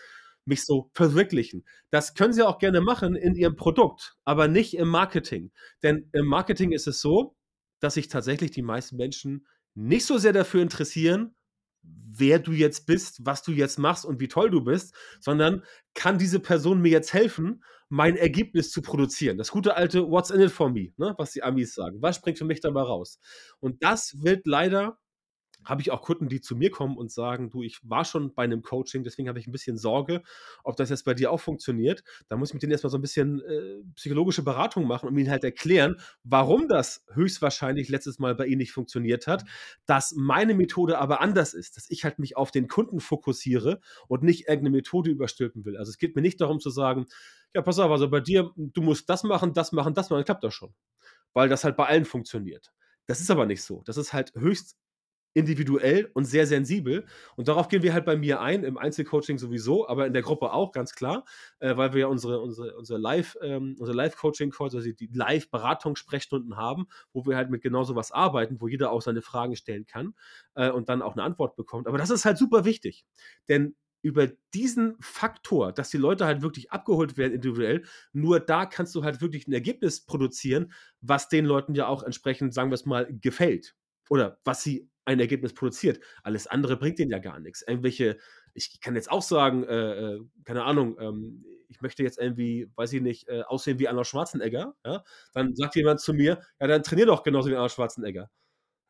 mich 0.45 0.64
so 0.64 0.91
verwirklichen. 0.95 1.64
Das 1.91 2.14
können 2.14 2.33
sie 2.33 2.47
auch 2.47 2.59
gerne 2.59 2.81
machen 2.81 3.17
in 3.17 3.35
ihrem 3.35 3.57
Produkt, 3.57 4.14
aber 4.25 4.49
nicht 4.49 4.75
im 4.75 4.88
Marketing. 4.88 5.52
Denn 5.83 6.09
im 6.12 6.26
Marketing 6.26 6.73
ist 6.73 6.87
es 6.87 7.00
so, 7.00 7.37
dass 7.81 7.95
sich 7.95 8.09
tatsächlich 8.09 8.50
die 8.50 8.62
meisten 8.62 8.97
Menschen 8.97 9.47
nicht 9.75 10.07
so 10.07 10.19
sehr 10.19 10.33
dafür 10.33 10.62
interessieren, 10.62 11.35
wer 11.83 12.38
du 12.38 12.52
jetzt 12.52 12.87
bist, 12.87 13.25
was 13.25 13.43
du 13.43 13.52
jetzt 13.52 13.79
machst 13.79 14.05
und 14.05 14.21
wie 14.21 14.29
toll 14.29 14.50
du 14.50 14.62
bist, 14.62 14.95
sondern 15.21 15.64
kann 15.95 16.19
diese 16.19 16.41
Person 16.41 16.81
mir 16.81 16.91
jetzt 16.91 17.12
helfen, 17.12 17.64
mein 17.93 18.17
Ergebnis 18.17 18.71
zu 18.71 18.81
produzieren. 18.81 19.37
Das 19.37 19.51
gute 19.51 19.77
alte 19.77 20.11
What's 20.11 20.31
in 20.31 20.41
it 20.41 20.51
for 20.51 20.71
me, 20.71 20.95
ne, 20.97 21.15
was 21.19 21.33
die 21.33 21.43
Amis 21.43 21.75
sagen. 21.75 22.01
Was 22.01 22.17
springt 22.17 22.39
für 22.39 22.47
mich 22.47 22.61
dabei 22.61 22.81
raus? 22.81 23.21
Und 23.61 23.83
das 23.83 24.23
wird 24.23 24.47
leider 24.47 24.97
habe 25.64 25.83
ich 25.83 25.90
auch 25.90 26.02
Kunden, 26.02 26.28
die 26.28 26.40
zu 26.40 26.57
mir 26.57 26.71
kommen 26.71 26.97
und 26.97 27.11
sagen, 27.11 27.50
du, 27.50 27.62
ich 27.62 27.78
war 27.83 28.04
schon 28.04 28.35
bei 28.35 28.45
einem 28.45 28.62
Coaching, 28.62 29.04
deswegen 29.04 29.28
habe 29.28 29.38
ich 29.38 29.47
ein 29.47 29.52
bisschen 29.52 29.76
Sorge, 29.76 30.23
ob 30.64 30.76
das 30.76 30.90
jetzt 30.90 31.04
bei 31.04 31.14
dir 31.14 31.31
auch 31.31 31.40
funktioniert. 31.40 32.02
Da 32.28 32.37
muss 32.37 32.50
ich 32.50 32.54
mit 32.54 32.62
denen 32.62 32.73
erstmal 32.73 32.90
so 32.90 32.99
ein 32.99 33.02
bisschen 33.02 33.40
äh, 33.40 33.83
psychologische 33.95 34.42
Beratung 34.42 34.87
machen 34.87 35.09
und 35.09 35.16
ihnen 35.16 35.31
halt 35.31 35.45
erklären, 35.45 35.97
warum 36.25 36.69
das 36.69 37.04
höchstwahrscheinlich 37.12 37.88
letztes 37.88 38.19
Mal 38.19 38.35
bei 38.35 38.47
ihnen 38.47 38.59
nicht 38.59 38.73
funktioniert 38.73 39.26
hat, 39.26 39.45
dass 39.87 40.14
meine 40.16 40.54
Methode 40.54 40.99
aber 40.99 41.21
anders 41.21 41.54
ist, 41.54 41.76
dass 41.76 41.90
ich 41.90 42.04
halt 42.04 42.19
mich 42.19 42.37
auf 42.37 42.50
den 42.50 42.69
Kunden 42.69 43.00
fokussiere 43.00 43.81
und 44.09 44.23
nicht 44.23 44.49
irgendeine 44.49 44.76
Methode 44.76 45.11
überstülpen 45.11 45.64
will. 45.64 45.76
Also 45.76 45.90
es 45.90 45.99
geht 45.99 46.16
mir 46.16 46.23
nicht 46.23 46.40
darum 46.40 46.61
zu 46.61 46.71
sagen, 46.71 47.07
ja, 47.54 47.62
pass 47.62 47.78
auf, 47.78 47.90
also 47.90 48.09
bei 48.09 48.21
dir, 48.21 48.50
du 48.57 48.83
musst 48.83 49.09
das 49.09 49.25
machen, 49.25 49.52
das 49.52 49.73
machen, 49.73 49.95
das 49.95 50.11
machen, 50.11 50.25
klappt 50.25 50.45
das 50.45 50.54
schon. 50.54 50.75
Weil 51.35 51.49
das 51.49 51.64
halt 51.64 51.76
bei 51.76 51.87
allen 51.87 52.04
funktioniert. 52.04 52.73
Das 53.07 53.21
ist 53.21 53.31
aber 53.31 53.47
nicht 53.47 53.62
so. 53.62 53.83
Das 53.85 53.97
ist 53.97 54.12
halt 54.12 54.33
höchst 54.35 54.76
individuell 55.35 56.11
und 56.15 56.25
sehr 56.25 56.47
sensibel. 56.47 57.07
Und 57.37 57.49
darauf 57.49 57.69
gehen 57.69 57.83
wir 57.83 57.93
halt 57.93 58.05
bei 58.05 58.17
mir 58.17 58.41
ein, 58.41 58.65
im 58.65 58.79
Einzelcoaching 58.79 59.39
sowieso, 59.39 59.89
aber 59.89 60.07
in 60.07 60.12
der 60.12 60.23
Gruppe 60.23 60.53
auch, 60.53 60.73
ganz 60.73 60.95
klar, 60.95 61.25
äh, 61.59 61.77
weil 61.77 61.93
wir 61.95 62.01
ja 62.03 62.07
unsere, 62.07 62.41
unsere, 62.41 62.77
unsere 62.77 62.99
Live, 62.99 63.37
ähm, 63.43 63.77
unsere 63.79 63.97
Live-Coaching-Calls, 63.97 64.75
also 64.75 64.93
die 64.93 65.11
Live-Beratungssprechstunden 65.12 66.57
haben, 66.57 66.87
wo 67.12 67.25
wir 67.27 67.37
halt 67.37 67.51
mit 67.51 67.62
genau 67.62 67.85
sowas 67.85 68.12
arbeiten, 68.12 68.61
wo 68.61 68.69
jeder 68.69 68.91
auch 68.93 69.03
seine 69.03 69.23
Fragen 69.23 69.57
stellen 69.57 69.87
kann 69.87 70.15
äh, 70.55 70.71
und 70.71 70.89
dann 70.89 71.03
auch 71.03 71.12
eine 71.12 71.23
Antwort 71.23 71.57
bekommt. 71.57 71.87
Aber 71.87 71.99
das 71.99 72.11
ist 72.11 72.25
halt 72.25 72.39
super 72.39 72.65
wichtig, 72.65 73.05
denn 73.49 73.75
über 74.03 74.29
diesen 74.53 74.97
Faktor, 75.01 75.73
dass 75.73 75.91
die 75.91 75.97
Leute 75.97 76.27
halt 76.27 76.43
wirklich 76.43 76.73
abgeholt 76.73 77.17
werden 77.17 77.35
individuell, 77.35 77.85
nur 78.12 78.41
da 78.41 78.67
kannst 78.67 78.95
du 78.95 79.05
halt 79.05 79.21
wirklich 79.21 79.47
ein 79.47 79.53
Ergebnis 79.53 80.05
produzieren, 80.05 80.73
was 81.01 81.29
den 81.29 81.45
Leuten 81.45 81.75
ja 81.75 81.87
auch 81.87 82.03
entsprechend, 82.03 82.53
sagen 82.53 82.71
wir 82.71 82.75
es 82.75 82.85
mal, 82.85 83.07
gefällt. 83.09 83.77
Oder 84.11 84.39
was 84.45 84.62
sie 84.62 84.91
ein 85.04 85.21
Ergebnis 85.21 85.54
produziert. 85.54 86.00
Alles 86.23 86.47
andere 86.47 86.76
bringt 86.76 86.99
denen 86.99 87.11
ja 87.11 87.18
gar 87.18 87.38
nichts. 87.40 87.62
Irgendwelche, 87.62 88.18
ich 88.54 88.80
kann 88.80 88.94
jetzt 88.94 89.11
auch 89.11 89.23
sagen, 89.23 89.64
äh, 89.64 90.14
äh, 90.14 90.21
keine 90.44 90.64
Ahnung, 90.64 90.97
ähm, 91.00 91.44
ich 91.68 91.80
möchte 91.80 92.02
jetzt 92.02 92.18
irgendwie, 92.18 92.71
weiß 92.76 92.92
ich 92.92 93.02
nicht, 93.02 93.28
äh, 93.28 93.42
aussehen 93.42 93.78
wie 93.78 93.88
Arnold 93.88 94.06
Schwarzenegger, 94.06 94.75
ja? 94.85 95.02
Dann 95.32 95.54
sagt 95.54 95.75
jemand 95.76 96.00
zu 96.00 96.12
mir, 96.14 96.40
ja, 96.61 96.66
dann 96.66 96.82
trainier 96.82 97.06
doch 97.06 97.23
genauso 97.23 97.50
wie 97.50 97.54
Arnold 97.54 97.73
Schwarzenegger. 97.73 98.30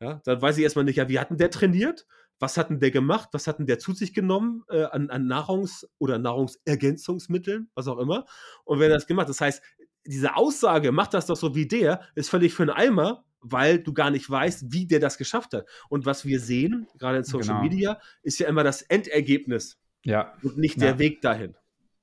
Ja? 0.01 0.21
Dann 0.25 0.41
weiß 0.41 0.57
ich 0.57 0.63
erstmal 0.63 0.85
nicht, 0.85 0.97
ja, 0.97 1.07
wie 1.09 1.19
hat 1.19 1.29
denn 1.29 1.37
der 1.37 1.49
trainiert? 1.49 2.05
Was 2.39 2.57
hat 2.57 2.69
denn 2.69 2.79
der 2.79 2.91
gemacht? 2.91 3.29
Was 3.31 3.47
hat 3.47 3.59
denn 3.59 3.67
der 3.67 3.79
zu 3.79 3.93
sich 3.93 4.13
genommen 4.13 4.63
äh, 4.69 4.83
an, 4.83 5.09
an 5.09 5.27
Nahrungs- 5.27 5.87
oder 5.97 6.19
Nahrungsergänzungsmitteln, 6.19 7.69
was 7.73 7.87
auch 7.87 7.99
immer? 7.99 8.25
Und 8.65 8.79
wer 8.79 8.89
hat 8.89 8.95
das 8.97 9.07
gemacht? 9.07 9.29
Das 9.29 9.39
heißt, 9.39 9.63
diese 10.05 10.35
Aussage, 10.35 10.91
mach 10.91 11.07
das 11.07 11.27
doch 11.27 11.37
so 11.37 11.55
wie 11.55 11.67
der, 11.67 12.01
ist 12.15 12.29
völlig 12.29 12.53
für 12.53 12.63
'n 12.63 12.69
Eimer, 12.69 13.23
weil 13.43 13.79
du 13.79 13.93
gar 13.93 14.09
nicht 14.09 14.29
weißt, 14.29 14.71
wie 14.73 14.87
der 14.87 14.99
das 14.99 15.17
geschafft 15.17 15.53
hat. 15.53 15.65
Und 15.89 16.05
was 16.05 16.25
wir 16.25 16.39
sehen, 16.39 16.87
gerade 16.97 17.17
in 17.19 17.23
Social 17.23 17.55
Genau. 17.59 17.61
Media, 17.63 17.99
ist 18.23 18.39
ja 18.39 18.47
immer 18.47 18.63
das 18.63 18.81
Endergebnis 18.81 19.77
Ja. 20.03 20.33
und 20.41 20.57
nicht 20.57 20.77
Ja. 20.81 20.87
der 20.87 20.99
Weg 20.99 21.21
dahin. 21.21 21.55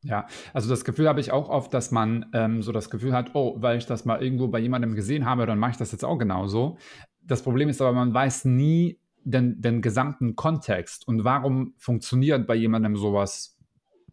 Ja, 0.03 0.27
also 0.55 0.71
das 0.71 0.85
Gefühl 0.85 1.09
habe 1.09 1.21
ich 1.21 1.31
auch 1.31 1.49
oft, 1.51 1.75
dass 1.75 1.91
man 1.91 2.27
ähm, 2.33 2.63
so 2.63 2.73
das 2.73 2.89
Gefühl 2.89 3.13
hat, 3.13 3.35
oh, 3.35 3.57
weil 3.61 3.77
ich 3.77 3.85
das 3.87 4.05
mal 4.07 4.23
irgendwo 4.23 4.49
bei 4.49 4.59
jemandem 4.59 4.95
gesehen 4.95 5.27
habe, 5.27 5.45
dann 5.45 5.59
mache 5.59 5.73
ich 5.73 5.77
das 5.77 5.93
jetzt 5.93 6.05
auch 6.05 6.17
genauso. 6.17 6.79
Das 7.23 7.43
Problem 7.43 7.69
ist 7.69 7.83
aber, 7.83 7.93
man 7.93 8.15
weiß 8.15 8.47
nie 8.47 8.99
den, 9.25 9.61
den 9.61 9.83
gesamten 9.83 10.37
Kontext 10.37 11.07
und 11.07 11.25
warum 11.25 11.75
funktioniert 11.77 12.47
bei 12.47 12.55
jemandem 12.55 12.97
sowas 12.97 13.59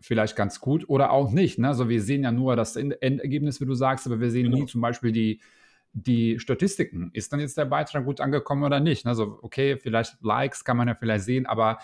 vielleicht 0.02 0.36
ganz 0.36 0.60
gut 0.60 0.90
oder 0.90 1.12
auch 1.12 1.32
nicht. 1.32 1.58
Ne? 1.58 1.70
Also 1.70 1.88
wir 1.88 2.02
sehen 2.02 2.24
ja 2.24 2.32
nur 2.34 2.58
das 2.58 2.76
End- 2.76 3.02
Endergebnis, 3.02 3.62
wie 3.62 3.66
du 3.66 3.74
sagst, 3.74 4.06
aber 4.06 4.20
wir 4.20 4.30
sehen 4.30 4.46
Genau. 4.52 4.58
nie 4.58 4.66
zum 4.66 4.82
Beispiel 4.82 5.14
die, 5.14 5.40
die 6.04 6.40
Statistiken. 6.40 7.10
Ist 7.14 7.34
dann 7.34 7.40
jetzt 7.40 7.58
der 7.58 7.66
Beitrag 7.66 8.06
gut 8.06 8.22
angekommen 8.22 8.64
oder 8.64 8.80
nicht? 8.80 9.06
Also 9.06 9.40
okay, 9.42 9.78
vielleicht 9.78 10.22
Likes 10.22 10.64
kann 10.64 10.78
man 10.78 10.88
ja 10.88 10.96
vielleicht 10.96 11.26
sehen, 11.26 11.46
aber 11.46 11.80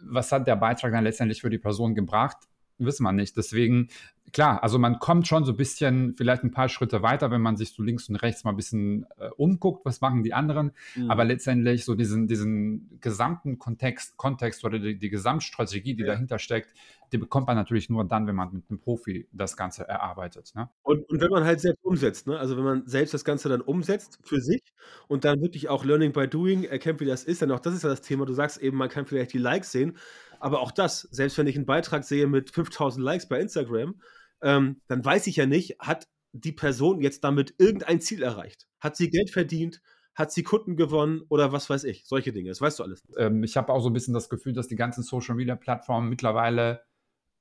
was 0.00 0.30
hat 0.30 0.46
der 0.46 0.56
Beitrag 0.56 0.92
dann 0.92 1.04
letztendlich 1.04 1.40
für 1.40 1.50
die 1.50 1.58
Person 1.58 1.94
gebracht? 1.94 2.36
Wissen 2.78 3.04
wir 3.04 3.12
nicht. 3.12 3.36
Deswegen, 3.36 3.88
klar, 4.32 4.62
also 4.62 4.78
man 4.78 4.98
kommt 4.98 5.26
schon 5.26 5.44
so 5.44 5.52
ein 5.52 5.56
bisschen, 5.56 6.14
vielleicht 6.16 6.44
ein 6.44 6.50
paar 6.50 6.68
Schritte 6.68 7.02
weiter, 7.02 7.30
wenn 7.30 7.40
man 7.40 7.56
sich 7.56 7.72
so 7.72 7.82
links 7.82 8.08
und 8.08 8.16
rechts 8.16 8.44
mal 8.44 8.50
ein 8.50 8.56
bisschen 8.56 9.06
äh, 9.18 9.28
umguckt, 9.36 9.86
was 9.86 10.00
machen 10.00 10.22
die 10.22 10.34
anderen. 10.34 10.72
Mhm. 10.94 11.10
Aber 11.10 11.24
letztendlich 11.24 11.84
so 11.86 11.94
diesen, 11.94 12.28
diesen 12.28 12.98
gesamten 13.00 13.58
Kontext, 13.58 14.16
Kontext 14.16 14.64
oder 14.64 14.78
die, 14.78 14.98
die 14.98 15.08
Gesamtstrategie, 15.10 15.94
die 15.94 16.02
Ja. 16.02 16.08
dahinter 16.08 16.38
steckt, 16.38 16.74
die 17.12 17.18
bekommt 17.18 17.46
man 17.46 17.56
natürlich 17.56 17.88
nur 17.88 18.04
dann, 18.04 18.26
wenn 18.26 18.34
man 18.34 18.52
mit 18.52 18.64
einem 18.68 18.80
Profi 18.80 19.28
das 19.32 19.56
Ganze 19.56 19.86
erarbeitet. 19.88 20.52
Ne? 20.54 20.68
Und 20.82 21.06
und 21.08 21.20
wenn 21.20 21.30
man 21.30 21.44
halt 21.44 21.60
selbst 21.60 21.84
umsetzt, 21.84 22.26
ne? 22.26 22.38
Also, 22.38 22.56
wenn 22.56 22.64
man 22.64 22.86
selbst 22.86 23.14
das 23.14 23.24
Ganze 23.24 23.48
dann 23.48 23.60
umsetzt 23.60 24.18
für 24.24 24.40
sich 24.40 24.60
und 25.08 25.24
dann 25.24 25.40
wirklich 25.40 25.68
auch 25.68 25.84
Learning 25.84 26.12
by 26.12 26.28
Doing 26.28 26.64
erkennt, 26.64 27.00
wie 27.00 27.04
das 27.06 27.24
ist, 27.24 27.42
denn 27.42 27.50
auch 27.52 27.60
das 27.60 27.74
ist 27.74 27.84
ja 27.84 27.88
das 27.88 28.02
Thema. 28.02 28.26
Du 28.26 28.32
sagst 28.32 28.58
eben, 28.58 28.76
man 28.76 28.88
kann 28.88 29.06
vielleicht 29.06 29.32
die 29.32 29.38
Likes 29.38 29.72
sehen, 29.72 29.96
aber 30.40 30.60
auch 30.60 30.70
das, 30.70 31.02
selbst 31.02 31.38
wenn 31.38 31.46
ich 31.46 31.56
einen 31.56 31.66
Beitrag 31.66 32.04
sehe 32.04 32.26
mit 32.26 32.50
5.000 32.50 33.00
Likes 33.00 33.28
bei 33.28 33.40
Instagram, 33.40 34.00
ähm, 34.42 34.80
dann 34.88 35.04
weiß 35.04 35.26
ich 35.26 35.36
ja 35.36 35.46
nicht, 35.46 35.78
hat 35.78 36.08
die 36.32 36.52
Person 36.52 37.00
jetzt 37.00 37.24
damit 37.24 37.54
irgendein 37.58 38.00
Ziel 38.00 38.22
erreicht? 38.22 38.68
Hat 38.80 38.96
sie 38.96 39.10
Geld 39.10 39.30
verdient? 39.30 39.80
Hat 40.14 40.32
sie 40.32 40.42
Kunden 40.42 40.76
gewonnen 40.76 41.22
oder 41.28 41.52
was 41.52 41.68
weiß 41.68 41.84
ich? 41.84 42.06
Solche 42.06 42.32
Dinge, 42.32 42.48
das 42.48 42.60
weißt 42.60 42.78
du 42.78 42.84
alles 42.84 43.02
ähm, 43.16 43.42
ich 43.42 43.56
habe 43.56 43.72
auch 43.72 43.80
so 43.80 43.90
ein 43.90 43.92
bisschen 43.92 44.14
das 44.14 44.28
Gefühl, 44.28 44.52
dass 44.52 44.68
die 44.68 44.76
ganzen 44.76 45.02
Social 45.02 45.34
Media 45.34 45.56
Plattformen 45.56 46.08
mittlerweile 46.08 46.82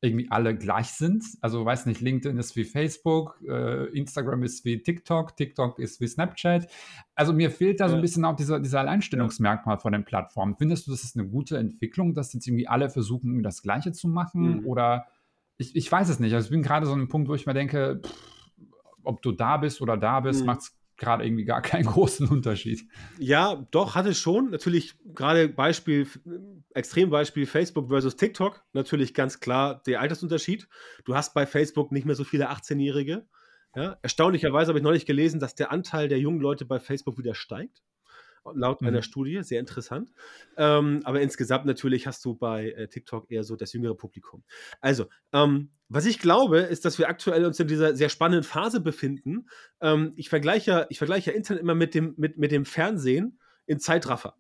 irgendwie 0.02 0.30
alle 0.30 0.56
gleich 0.56 0.88
sind. 0.88 1.24
Also 1.42 1.66
weiß 1.66 1.86
nicht, 1.88 2.02
LinkedIn 2.02 2.38
ist 2.38 2.56
wie 2.56 2.64
Facebook, 2.66 3.40
äh, 3.48 3.86
Instagram 3.98 4.44
ist 4.44 4.64
wie 4.66 4.82
TikTok, 4.84 5.36
TikTok 5.36 5.80
ist 5.80 6.00
wie 6.02 6.08
Snapchat. 6.08 6.68
Also 7.16 7.34
mir 7.34 7.50
fehlt 7.50 7.80
da 7.80 7.90
so 7.90 7.96
ein 7.96 8.02
bisschen 8.02 8.26
auch 8.26 8.36
dieser, 8.36 8.60
dieser 8.60 8.82
Alleinstellungsmerkmal 8.82 9.80
von 9.80 9.94
den 9.94 10.06
Plattformen. 10.06 10.56
Findest 10.58 10.86
du, 10.88 10.92
das 10.92 11.04
ist 11.04 11.18
eine 11.18 11.28
gute 11.28 11.58
Entwicklung, 11.58 12.14
dass 12.14 12.34
jetzt 12.34 12.48
irgendwie 12.48 12.68
alle 12.68 12.90
versuchen, 12.90 13.42
das 13.42 13.62
Gleiche 13.64 13.94
zu 13.94 14.08
machen? 14.08 14.60
Mhm. 14.60 14.66
Oder 14.68 15.08
ich, 15.58 15.76
ich 15.76 15.92
weiß 15.92 16.10
es 16.10 16.20
nicht. 16.20 16.34
Also 16.34 16.46
ich 16.46 16.52
bin 16.52 16.62
gerade 16.62 16.86
so 16.86 16.92
an 16.92 17.00
einem 17.00 17.08
Punkt, 17.08 17.30
wo 17.30 17.34
ich 17.34 17.46
mir 17.46 17.54
denke, 17.54 18.02
pff, 18.04 18.14
ob 19.04 19.22
du 19.22 19.32
da 19.32 19.58
bist 19.58 19.82
oder 19.82 19.98
da 19.98 20.20
bist, 20.20 20.42
Mhm. 20.42 20.48
macht 20.48 20.60
es 20.62 20.78
gerade 20.98 21.26
irgendwie 21.26 21.46
gar 21.46 21.62
keinen 21.64 21.86
großen 21.86 22.28
Unterschied. 22.28 22.88
Ja, 23.20 23.66
doch, 23.72 23.96
hatte 23.96 24.14
schon. 24.14 24.52
Natürlich 24.52 24.96
gerade 25.14 25.50
Beispiel, 25.50 26.08
Extrembeispiel 26.74 27.46
Facebook 27.46 27.90
versus 27.90 28.16
TikTok. 28.16 28.64
Natürlich 28.74 29.14
ganz 29.14 29.40
klar 29.40 29.82
der 29.86 30.02
Altersunterschied. 30.02 30.68
Du 31.06 31.16
hast 31.16 31.34
bei 31.34 31.46
Facebook 31.46 31.92
nicht 31.92 32.06
mehr 32.06 32.16
so 32.16 32.24
viele 32.24 32.50
18-Jährige. 32.52 33.28
Ja, 33.76 33.98
erstaunlicherweise 34.02 34.70
habe 34.70 34.80
ich 34.80 34.84
neulich 34.84 35.06
gelesen, 35.06 35.40
dass 35.40 35.54
der 35.56 35.72
Anteil 35.72 36.08
der 36.08 36.20
jungen 36.20 36.40
Leute 36.40 36.64
bei 36.64 36.80
Facebook 36.80 37.18
wieder 37.18 37.36
steigt. 37.36 37.84
Laut 38.54 38.82
Mhm. 38.82 38.88
einer 38.88 39.02
Studie, 39.02 39.42
sehr 39.44 39.60
interessant. 39.60 40.12
Ähm, 40.58 41.02
aber 41.04 41.22
insgesamt 41.22 41.66
natürlich 41.66 42.08
hast 42.08 42.24
du 42.26 42.36
bei 42.36 42.72
äh, 42.72 42.88
TikTok 42.88 43.32
eher 43.32 43.44
so 43.44 43.56
das 43.56 43.74
jüngere 43.74 43.96
Publikum. 43.96 44.44
Also, 44.82 45.08
ähm, 45.34 45.72
was 45.90 46.06
ich 46.06 46.20
glaube, 46.20 46.60
ist, 46.60 46.86
dass 46.86 46.98
wir 46.98 47.10
aktuell 47.10 47.46
uns 47.46 47.60
in 47.60 47.68
dieser 47.68 47.96
sehr 47.96 48.10
spannenden 48.10 48.44
Phase 48.44 48.80
befinden. 48.82 49.48
Ähm, 49.82 50.14
ich 50.16 50.30
vergleiche 50.30 50.72
ja- 50.72 50.86
ich 50.90 50.98
vergleiche 50.98 51.32
ja 51.32 51.38
Internet 51.38 51.62
immer 51.62 51.76
mit 51.76 51.94
dem, 51.94 52.14
mit, 52.18 52.38
mit 52.38 52.52
dem 52.52 52.66
Fernsehen 52.66 53.40
in 53.68 53.80
Zeitraffer. 53.80 54.36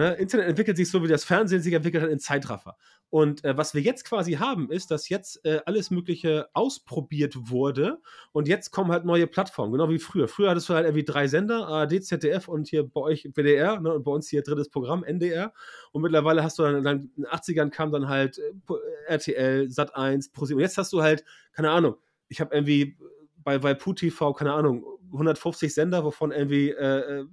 Ne? 0.00 0.14
Internet 0.14 0.48
entwickelt 0.48 0.78
sich 0.78 0.90
so, 0.90 1.02
wie 1.02 1.08
das 1.08 1.24
Fernsehen 1.24 1.60
sich 1.60 1.74
entwickelt 1.74 2.02
hat 2.02 2.08
in 2.08 2.18
Zeitraffer. 2.18 2.78
Und 3.10 3.44
äh, 3.44 3.54
was 3.58 3.74
wir 3.74 3.82
jetzt 3.82 4.06
quasi 4.06 4.32
haben, 4.32 4.70
ist, 4.70 4.90
dass 4.90 5.10
jetzt 5.10 5.44
äh, 5.44 5.60
alles 5.66 5.90
Mögliche 5.90 6.48
ausprobiert 6.54 7.34
wurde 7.50 7.98
und 8.32 8.48
jetzt 8.48 8.70
kommen 8.70 8.92
halt 8.92 9.04
neue 9.04 9.26
Plattformen, 9.26 9.72
genau 9.72 9.90
wie 9.90 9.98
früher. 9.98 10.26
Früher 10.26 10.48
hattest 10.48 10.70
du 10.70 10.74
halt 10.74 10.86
irgendwie 10.86 11.04
drei 11.04 11.28
Sender, 11.28 11.68
ARD, 11.68 12.02
ZDF 12.02 12.48
und 12.48 12.66
hier 12.68 12.88
bei 12.88 12.98
euch 13.02 13.28
WDR 13.34 13.78
ne, 13.78 13.92
und 13.92 14.02
bei 14.04 14.10
uns 14.10 14.26
hier 14.26 14.42
drittes 14.42 14.70
Programm, 14.70 15.04
NDR. 15.04 15.52
Und 15.92 16.00
mittlerweile 16.00 16.42
hast 16.42 16.58
du 16.58 16.62
dann, 16.62 16.82
dann 16.82 17.10
in 17.16 17.24
den 17.24 17.26
80ern 17.26 17.68
kam 17.68 17.92
dann 17.92 18.08
halt 18.08 18.38
äh, 18.38 18.54
Po- 18.64 18.78
RTL, 19.06 19.66
Sat1, 19.66 20.32
ProSieben. 20.32 20.60
Und 20.60 20.62
jetzt 20.62 20.78
hast 20.78 20.94
du 20.94 21.02
halt, 21.02 21.26
keine 21.52 21.68
Ahnung, 21.68 21.96
ich 22.28 22.40
habe 22.40 22.54
irgendwie 22.54 22.96
bei, 23.36 23.58
bei 23.58 23.74
PuTV, 23.74 24.32
keine 24.32 24.54
Ahnung, 24.54 24.82
150 25.12 25.74
Sender, 25.74 26.04
wovon 26.06 26.30
irgendwie 26.32 26.70
äh, 26.70 27.20
äh, 27.20 27.26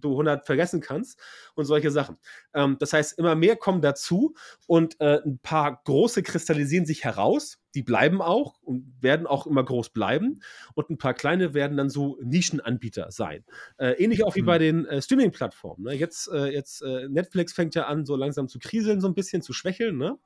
du 0.00 0.10
100 0.12 0.46
vergessen 0.46 0.80
kannst 0.80 1.20
und 1.54 1.64
solche 1.64 1.90
Sachen. 1.90 2.16
Ähm, 2.54 2.76
das 2.78 2.92
heißt, 2.92 3.18
immer 3.18 3.34
mehr 3.34 3.56
kommen 3.56 3.82
dazu 3.82 4.34
und 4.66 5.00
äh, 5.00 5.20
ein 5.24 5.38
paar 5.38 5.80
große 5.84 6.22
kristallisieren 6.22 6.86
sich 6.86 7.04
heraus. 7.04 7.58
Die 7.74 7.82
bleiben 7.82 8.22
auch 8.22 8.60
und 8.62 8.94
werden 9.00 9.26
auch 9.26 9.46
immer 9.46 9.62
groß 9.62 9.90
bleiben. 9.90 10.40
Und 10.74 10.90
ein 10.90 10.98
paar 10.98 11.14
kleine 11.14 11.52
werden 11.52 11.76
dann 11.76 11.90
so 11.90 12.18
Nischenanbieter 12.22 13.10
sein. 13.10 13.44
Äh, 13.76 13.92
ähnlich 14.02 14.24
auch 14.24 14.34
wie 14.34 14.40
Hm. 14.40 14.46
bei 14.46 14.58
den 14.58 14.86
äh, 14.86 15.02
Streaming-Plattformen. 15.02 15.84
Ne? 15.84 15.94
Jetzt, 15.94 16.28
äh, 16.32 16.46
jetzt 16.46 16.82
äh, 16.82 17.08
Netflix 17.08 17.52
fängt 17.52 17.74
ja 17.74 17.86
an, 17.86 18.06
so 18.06 18.16
langsam 18.16 18.48
zu 18.48 18.58
kriseln, 18.58 19.00
so 19.00 19.06
ein 19.06 19.14
bisschen 19.14 19.42
zu 19.42 19.52
schwächeln, 19.52 19.98
ne? 19.98 20.18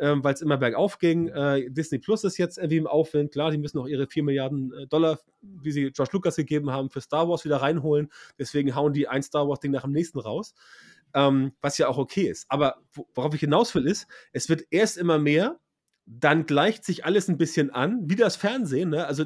Ähm, 0.00 0.24
weil 0.24 0.34
es 0.34 0.40
immer 0.42 0.56
bergauf 0.56 0.98
ging. 0.98 1.28
Äh, 1.28 1.70
Disney 1.70 1.98
Plus 1.98 2.24
ist 2.24 2.38
jetzt 2.38 2.58
irgendwie 2.58 2.78
im 2.78 2.86
Aufwind. 2.86 3.32
Klar, 3.32 3.50
die 3.50 3.58
müssen 3.58 3.78
auch 3.78 3.86
ihre 3.86 4.06
4 4.08 4.22
Milliarden 4.24 4.72
äh, 4.72 4.86
Dollar, 4.86 5.20
die 5.42 5.70
sie 5.70 5.90
George 5.92 6.10
Lucas 6.14 6.36
gegeben 6.36 6.70
haben, 6.70 6.90
für 6.90 7.00
Star 7.00 7.28
Wars 7.28 7.44
wieder 7.44 7.58
reinholen. 7.58 8.10
Deswegen 8.38 8.74
hauen 8.74 8.92
die 8.92 9.06
ein 9.06 9.22
Star 9.22 9.46
Wars-Ding 9.48 9.70
nach 9.70 9.82
dem 9.82 9.92
nächsten 9.92 10.18
raus. 10.18 10.54
Ähm, 11.12 11.52
was 11.60 11.76
ja 11.78 11.88
auch 11.88 11.98
okay 11.98 12.28
ist. 12.28 12.46
Aber 12.48 12.76
wo- 12.92 13.06
worauf 13.14 13.34
ich 13.34 13.40
hinaus 13.40 13.74
will, 13.74 13.86
ist, 13.86 14.06
es 14.32 14.48
wird 14.48 14.62
erst 14.70 14.96
immer 14.96 15.18
mehr, 15.18 15.58
dann 16.06 16.46
gleicht 16.46 16.84
sich 16.84 17.04
alles 17.04 17.28
ein 17.28 17.36
bisschen 17.36 17.70
an, 17.70 18.00
wie 18.04 18.16
das 18.16 18.36
Fernsehen. 18.36 18.90
Ne? 18.90 19.06
Also 19.06 19.24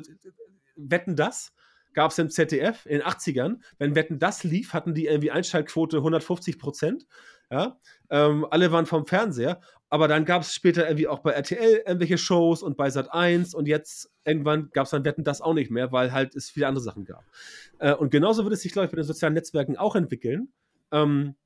Wetten 0.76 1.14
das 1.16 1.52
gab 1.92 2.10
es 2.10 2.18
im 2.18 2.28
ZDF 2.30 2.86
in 2.86 2.98
den 2.98 3.02
80ern. 3.02 3.60
Wenn 3.78 3.94
Wetten 3.94 4.18
das 4.18 4.42
lief, 4.44 4.72
hatten 4.72 4.94
die 4.94 5.06
irgendwie 5.06 5.30
Einschaltquote 5.30 5.98
150 5.98 6.58
Prozent. 6.58 7.06
Ja? 7.50 7.78
Ähm, 8.10 8.46
alle 8.50 8.72
waren 8.72 8.86
vom 8.86 9.06
Fernseher. 9.06 9.60
Aber 9.90 10.08
dann 10.08 10.24
gab 10.24 10.42
es 10.42 10.52
später 10.52 10.86
irgendwie 10.86 11.06
auch 11.06 11.20
bei 11.20 11.30
RTL 11.30 11.82
irgendwelche 11.86 12.18
Shows 12.18 12.64
und 12.64 12.76
bei 12.76 12.90
Sat 12.90 13.12
1 13.12 13.54
und 13.54 13.68
jetzt 13.68 14.10
irgendwann 14.24 14.70
gab 14.72 14.86
es 14.86 14.90
dann 14.90 15.04
Wetten 15.04 15.22
das 15.22 15.40
auch 15.40 15.54
nicht 15.54 15.70
mehr, 15.70 15.92
weil 15.92 16.10
halt 16.10 16.34
es 16.34 16.50
viele 16.50 16.66
andere 16.66 16.82
Sachen 16.82 17.04
gab. 17.04 17.22
Äh, 17.78 17.94
und 17.94 18.10
genauso 18.10 18.42
wird 18.42 18.54
es 18.54 18.62
sich, 18.62 18.72
glaube 18.72 18.86
ich, 18.86 18.90
bei 18.90 18.96
den 18.96 19.04
sozialen 19.04 19.34
Netzwerken 19.34 19.76
auch 19.76 19.94
entwickeln. 19.94 20.48
Ähm, 20.90 21.36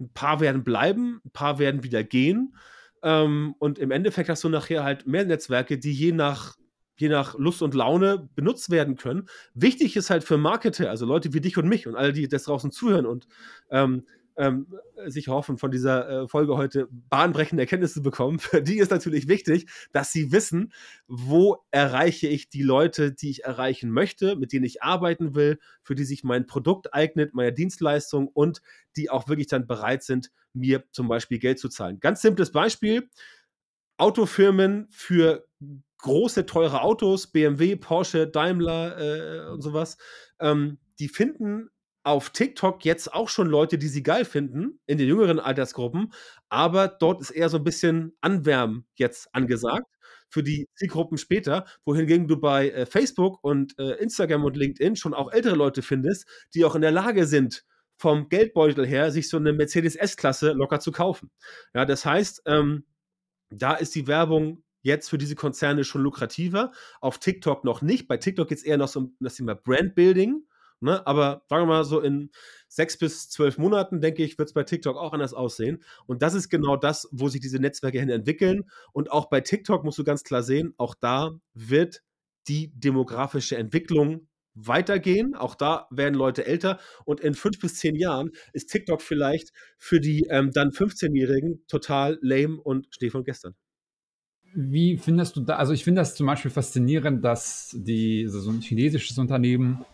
ein 0.00 0.12
paar 0.12 0.40
werden 0.40 0.64
bleiben, 0.64 1.20
ein 1.24 1.30
paar 1.30 1.58
werden 1.58 1.84
wieder 1.84 2.02
gehen. 2.02 2.56
Ähm, 3.02 3.54
und 3.58 3.78
im 3.78 3.90
Endeffekt 3.90 4.28
hast 4.28 4.44
du 4.44 4.48
nachher 4.48 4.82
halt 4.82 5.06
mehr 5.06 5.24
Netzwerke, 5.24 5.78
die 5.78 5.92
je 5.92 6.12
nach, 6.12 6.56
je 6.96 7.08
nach 7.08 7.38
Lust 7.38 7.62
und 7.62 7.74
Laune 7.74 8.28
benutzt 8.34 8.70
werden 8.70 8.96
können. 8.96 9.28
Wichtig 9.54 9.96
ist 9.96 10.10
halt 10.10 10.24
für 10.24 10.36
Marketer, 10.36 10.90
also 10.90 11.06
Leute 11.06 11.32
wie 11.32 11.40
dich 11.40 11.56
und 11.56 11.68
mich 11.68 11.86
und 11.86 11.94
alle, 11.94 12.12
die 12.12 12.28
das 12.28 12.44
draußen 12.44 12.72
zuhören 12.72 13.06
und 13.06 13.28
ähm, 13.70 14.04
ähm, 14.38 14.68
sich 15.06 15.28
hoffen, 15.28 15.58
von 15.58 15.70
dieser 15.70 16.08
äh, 16.08 16.28
Folge 16.28 16.56
heute 16.56 16.88
bahnbrechende 16.90 17.64
Erkenntnisse 17.64 18.00
bekommen. 18.00 18.38
Für 18.38 18.62
die 18.62 18.78
ist 18.78 18.90
natürlich 18.90 19.28
wichtig, 19.28 19.66
dass 19.92 20.12
sie 20.12 20.32
wissen, 20.32 20.72
wo 21.08 21.58
erreiche 21.70 22.28
ich 22.28 22.48
die 22.48 22.62
Leute, 22.62 23.12
die 23.12 23.30
ich 23.30 23.44
erreichen 23.44 23.90
möchte, 23.90 24.36
mit 24.36 24.52
denen 24.52 24.64
ich 24.64 24.82
arbeiten 24.82 25.34
will, 25.34 25.58
für 25.82 25.96
die 25.96 26.04
sich 26.04 26.22
mein 26.22 26.46
Produkt 26.46 26.94
eignet, 26.94 27.34
meine 27.34 27.52
Dienstleistung 27.52 28.28
und 28.28 28.62
die 28.96 29.10
auch 29.10 29.28
wirklich 29.28 29.48
dann 29.48 29.66
bereit 29.66 30.04
sind, 30.04 30.30
mir 30.52 30.84
zum 30.92 31.08
Beispiel 31.08 31.40
Geld 31.40 31.58
zu 31.58 31.68
zahlen. 31.68 31.98
Ganz 32.00 32.22
simples 32.22 32.52
Beispiel. 32.52 33.10
Autofirmen 33.96 34.86
für 34.90 35.46
große, 35.98 36.46
teure 36.46 36.82
Autos, 36.82 37.26
BMW, 37.26 37.74
Porsche, 37.74 38.28
Daimler 38.28 38.98
äh, 38.98 39.50
und 39.50 39.62
sowas, 39.62 39.98
ähm, 40.38 40.78
die 41.00 41.08
finden 41.08 41.70
auf 42.04 42.30
TikTok 42.30 42.84
jetzt 42.84 43.12
auch 43.12 43.28
schon 43.28 43.48
Leute, 43.48 43.78
die 43.78 43.88
sie 43.88 44.02
geil 44.02 44.24
finden, 44.24 44.80
in 44.86 44.98
den 44.98 45.08
jüngeren 45.08 45.40
Altersgruppen, 45.40 46.12
aber 46.48 46.88
dort 46.88 47.20
ist 47.20 47.30
eher 47.30 47.48
so 47.48 47.58
ein 47.58 47.64
bisschen 47.64 48.16
Anwärmen 48.20 48.86
jetzt 48.96 49.34
angesagt 49.34 49.86
für 50.30 50.42
die 50.42 50.68
Zielgruppen 50.74 51.18
später, 51.18 51.66
wohingegen 51.84 52.28
du 52.28 52.38
bei 52.38 52.70
äh, 52.70 52.86
Facebook 52.86 53.42
und 53.42 53.78
äh, 53.78 53.94
Instagram 53.94 54.44
und 54.44 54.56
LinkedIn 54.56 54.96
schon 54.96 55.14
auch 55.14 55.32
ältere 55.32 55.56
Leute 55.56 55.82
findest, 55.82 56.26
die 56.54 56.64
auch 56.64 56.74
in 56.74 56.82
der 56.82 56.90
Lage 56.90 57.26
sind, 57.26 57.64
vom 57.96 58.28
Geldbeutel 58.28 58.86
her, 58.86 59.10
sich 59.10 59.28
so 59.28 59.38
eine 59.38 59.52
Mercedes 59.52 59.96
S-Klasse 59.96 60.52
locker 60.52 60.80
zu 60.80 60.92
kaufen. 60.92 61.30
Ja, 61.74 61.84
das 61.84 62.04
heißt, 62.04 62.42
ähm, 62.46 62.84
da 63.50 63.74
ist 63.74 63.94
die 63.94 64.06
Werbung 64.06 64.62
jetzt 64.82 65.08
für 65.10 65.18
diese 65.18 65.34
Konzerne 65.34 65.84
schon 65.84 66.02
lukrativer. 66.02 66.72
Auf 67.00 67.18
TikTok 67.18 67.64
noch 67.64 67.82
nicht. 67.82 68.06
Bei 68.06 68.16
TikTok 68.16 68.48
geht 68.48 68.58
es 68.58 68.64
eher 68.64 68.78
noch 68.78 68.88
so 68.88 69.00
um 69.00 69.16
das 69.20 69.34
Thema 69.34 69.54
Brandbuilding. 69.54 70.46
Ne? 70.80 71.06
Aber 71.06 71.42
sagen 71.48 71.62
wir 71.62 71.74
mal 71.74 71.84
so 71.84 72.00
in 72.00 72.30
sechs 72.68 72.98
bis 72.98 73.28
zwölf 73.28 73.58
Monaten, 73.58 74.00
denke 74.00 74.22
ich, 74.22 74.38
wird 74.38 74.48
es 74.48 74.54
bei 74.54 74.62
TikTok 74.62 74.96
auch 74.96 75.12
anders 75.12 75.34
aussehen. 75.34 75.82
Und 76.06 76.22
das 76.22 76.34
ist 76.34 76.48
genau 76.48 76.76
das, 76.76 77.08
wo 77.12 77.28
sich 77.28 77.40
diese 77.40 77.58
Netzwerke 77.58 77.98
hin 77.98 78.10
entwickeln. 78.10 78.64
Und 78.92 79.10
auch 79.10 79.26
bei 79.26 79.40
TikTok 79.40 79.84
musst 79.84 79.98
du 79.98 80.04
ganz 80.04 80.24
klar 80.24 80.42
sehen, 80.42 80.74
auch 80.76 80.94
da 80.94 81.30
wird 81.54 82.02
die 82.48 82.72
demografische 82.74 83.56
Entwicklung 83.56 84.28
weitergehen. 84.54 85.34
Auch 85.34 85.54
da 85.54 85.86
werden 85.90 86.14
Leute 86.14 86.46
älter. 86.46 86.78
Und 87.04 87.20
in 87.20 87.34
fünf 87.34 87.58
bis 87.60 87.76
zehn 87.76 87.94
Jahren 87.94 88.30
ist 88.52 88.66
TikTok 88.66 89.02
vielleicht 89.02 89.52
für 89.76 90.00
die 90.00 90.26
ähm, 90.30 90.50
dann 90.52 90.70
15-Jährigen 90.70 91.64
total 91.68 92.18
lame 92.22 92.60
und 92.60 92.86
Schnee 92.90 93.10
von 93.10 93.24
gestern. 93.24 93.54
Wie 94.54 94.96
findest 94.96 95.36
du 95.36 95.42
da, 95.42 95.56
also 95.56 95.72
ich 95.74 95.84
finde 95.84 96.00
das 96.00 96.14
zum 96.14 96.26
Beispiel 96.26 96.50
faszinierend, 96.50 97.22
dass 97.22 97.76
die, 97.78 98.26
so 98.28 98.50
ein 98.50 98.62
chinesisches 98.62 99.18
Unternehmen 99.18 99.84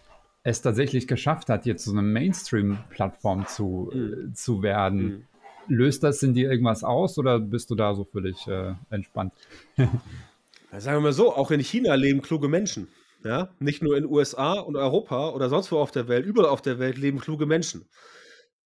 es 0.44 0.61
tatsächlich 0.61 1.09
geschafft 1.09 1.48
hat, 1.48 1.66
jetzt 1.66 1.85
so 1.85 1.92
eine 1.92 2.02
Mainstream-Plattform 2.02 3.46
zu, 3.46 3.90
mhm. 3.92 4.30
äh, 4.30 4.33
zu 4.35 4.62
werden. 4.62 5.02
Mhm. 5.02 5.24
Löst 5.66 6.02
das 6.02 6.22
in 6.22 6.35
dir 6.35 6.50
irgendwas 6.50 6.85
aus 6.85 7.18
oder 7.18 7.40
bist 7.40 7.70
du 7.70 7.74
da 7.74 7.94
so 7.94 8.04
völlig 8.04 8.46
äh, 8.46 8.74
entspannt? 8.90 9.33
sagen 9.76 10.98
wir 10.98 11.00
mal 11.00 11.12
so, 11.14 11.35
auch 11.35 11.50
in 11.50 11.61
China 11.61 11.94
leben 11.94 12.20
kluge 12.20 12.48
Menschen. 12.48 12.88
Ja? 13.24 13.54
Nicht 13.59 13.83
nur 13.83 13.96
in 13.96 14.04
den 14.04 14.12
USA 14.12 14.61
und 14.61 14.76
Europa 14.76 15.30
oder 15.30 15.48
sonst 15.48 15.72
wo 15.72 15.78
auf 15.78 15.90
der 15.90 16.09
Welt, 16.09 16.26
überall 16.26 16.50
auf 16.50 16.61
der 16.61 16.78
Welt 16.78 16.98
leben 16.98 17.18
kluge 17.18 17.46
Menschen. 17.46 17.88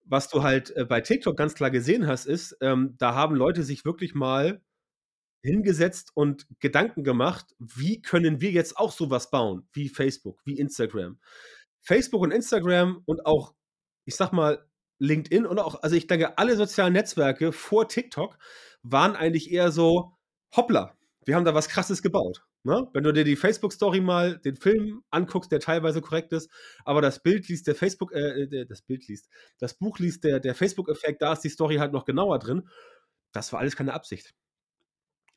Was 0.04 0.28
du 0.28 0.42
halt 0.42 0.76
äh, 0.76 0.84
bei 0.84 1.00
TikTok 1.00 1.36
ganz 1.36 1.54
klar 1.54 1.70
gesehen 1.70 2.08
hast, 2.08 2.26
ist, 2.26 2.56
ähm, 2.60 2.96
da 2.98 3.14
haben 3.14 3.36
Leute 3.36 3.62
sich 3.62 3.84
wirklich 3.84 4.16
mal 4.16 4.60
hingesetzt 5.42 6.10
und 6.14 6.48
Gedanken 6.58 7.04
gemacht, 7.04 7.54
wie 7.60 8.02
können 8.02 8.40
wir 8.40 8.50
jetzt 8.50 8.76
auch 8.76 8.90
sowas 8.90 9.30
bauen, 9.30 9.68
wie 9.72 9.88
Facebook, 9.88 10.40
wie 10.44 10.58
Instagram. 10.58 11.18
Facebook 11.82 12.22
und 12.22 12.30
Instagram 12.30 13.02
und 13.06 13.26
auch, 13.26 13.54
ich 14.04 14.16
sag 14.16 14.32
mal, 14.32 14.66
LinkedIn 14.98 15.46
und 15.46 15.58
auch, 15.58 15.82
also 15.82 15.96
ich 15.96 16.06
denke, 16.06 16.38
alle 16.38 16.56
sozialen 16.56 16.92
Netzwerke 16.92 17.52
vor 17.52 17.88
TikTok 17.88 18.36
waren 18.82 19.16
eigentlich 19.16 19.50
eher 19.50 19.70
so, 19.70 20.16
hoppla, 20.56 20.96
wir 21.24 21.36
haben 21.36 21.44
da 21.44 21.54
was 21.54 21.68
krasses 21.68 22.02
gebaut. 22.02 22.44
Ne? 22.64 22.88
Wenn 22.92 23.04
du 23.04 23.12
dir 23.12 23.24
die 23.24 23.36
Facebook-Story 23.36 24.00
mal, 24.00 24.38
den 24.38 24.56
Film 24.56 25.02
anguckst, 25.10 25.52
der 25.52 25.60
teilweise 25.60 26.00
korrekt 26.00 26.32
ist, 26.32 26.50
aber 26.84 27.00
das 27.00 27.22
Bild 27.22 27.48
liest 27.48 27.66
der 27.66 27.74
Facebook, 27.74 28.12
äh, 28.12 28.42
äh 28.42 28.66
das 28.66 28.82
Bild 28.82 29.06
liest, 29.06 29.28
das 29.58 29.74
Buch 29.74 29.98
liest 29.98 30.24
der, 30.24 30.40
der 30.40 30.54
Facebook-Effekt, 30.54 31.22
da 31.22 31.32
ist 31.32 31.42
die 31.42 31.48
Story 31.48 31.76
halt 31.76 31.92
noch 31.92 32.04
genauer 32.04 32.38
drin. 32.38 32.68
Das 33.32 33.52
war 33.52 33.60
alles 33.60 33.76
keine 33.76 33.94
Absicht. 33.94 34.34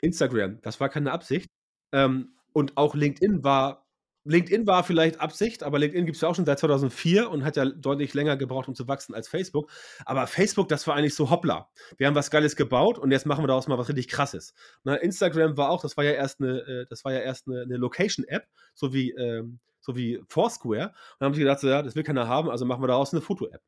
Instagram, 0.01 0.61
das 0.61 0.79
war 0.79 0.89
keine 0.89 1.11
Absicht. 1.11 1.47
Ähm, 1.91 2.35
und 2.53 2.77
auch 2.77 2.95
LinkedIn 2.95 3.43
war 3.43 3.87
LinkedIn 4.23 4.67
war 4.67 4.83
vielleicht 4.83 5.19
Absicht, 5.19 5.63
aber 5.63 5.79
LinkedIn 5.79 6.05
gibt 6.05 6.15
es 6.15 6.21
ja 6.21 6.29
auch 6.29 6.35
schon 6.35 6.45
seit 6.45 6.59
2004 6.59 7.29
und 7.29 7.43
hat 7.43 7.55
ja 7.55 7.65
deutlich 7.65 8.13
länger 8.13 8.37
gebraucht, 8.37 8.67
um 8.67 8.75
zu 8.75 8.87
wachsen 8.87 9.15
als 9.15 9.27
Facebook. 9.27 9.71
Aber 10.05 10.27
Facebook, 10.27 10.67
das 10.69 10.85
war 10.87 10.95
eigentlich 10.95 11.15
so 11.15 11.29
hoppla. 11.29 11.69
Wir 11.97 12.07
haben 12.07 12.15
was 12.15 12.29
Geiles 12.29 12.55
gebaut 12.55 12.99
und 12.99 13.11
jetzt 13.11 13.25
machen 13.25 13.43
wir 13.43 13.47
daraus 13.47 13.67
mal 13.67 13.77
was 13.77 13.89
richtig 13.89 14.07
Krasses. 14.07 14.53
Na, 14.83 14.95
Instagram 14.95 15.57
war 15.57 15.69
auch, 15.69 15.81
das 15.81 15.97
war 15.97 16.03
ja 16.03 16.11
erst 16.11 16.39
eine, 16.39 16.59
äh, 16.59 16.85
ja 17.13 17.19
eine, 17.47 17.61
eine 17.61 17.77
Location-App, 17.77 18.45
so 18.75 18.93
wie, 18.93 19.11
ähm, 19.11 19.59
so 19.81 19.95
wie 19.95 20.21
Foursquare. 20.27 20.87
Und 20.87 20.95
dann 21.19 21.25
haben 21.27 21.33
sie 21.33 21.41
gedacht, 21.41 21.59
so, 21.59 21.67
ja, 21.67 21.81
das 21.81 21.95
will 21.95 22.03
keiner 22.03 22.27
haben, 22.27 22.49
also 22.49 22.65
machen 22.65 22.81
wir 22.81 22.87
daraus 22.87 23.13
eine 23.13 23.21
Foto-App. 23.21 23.61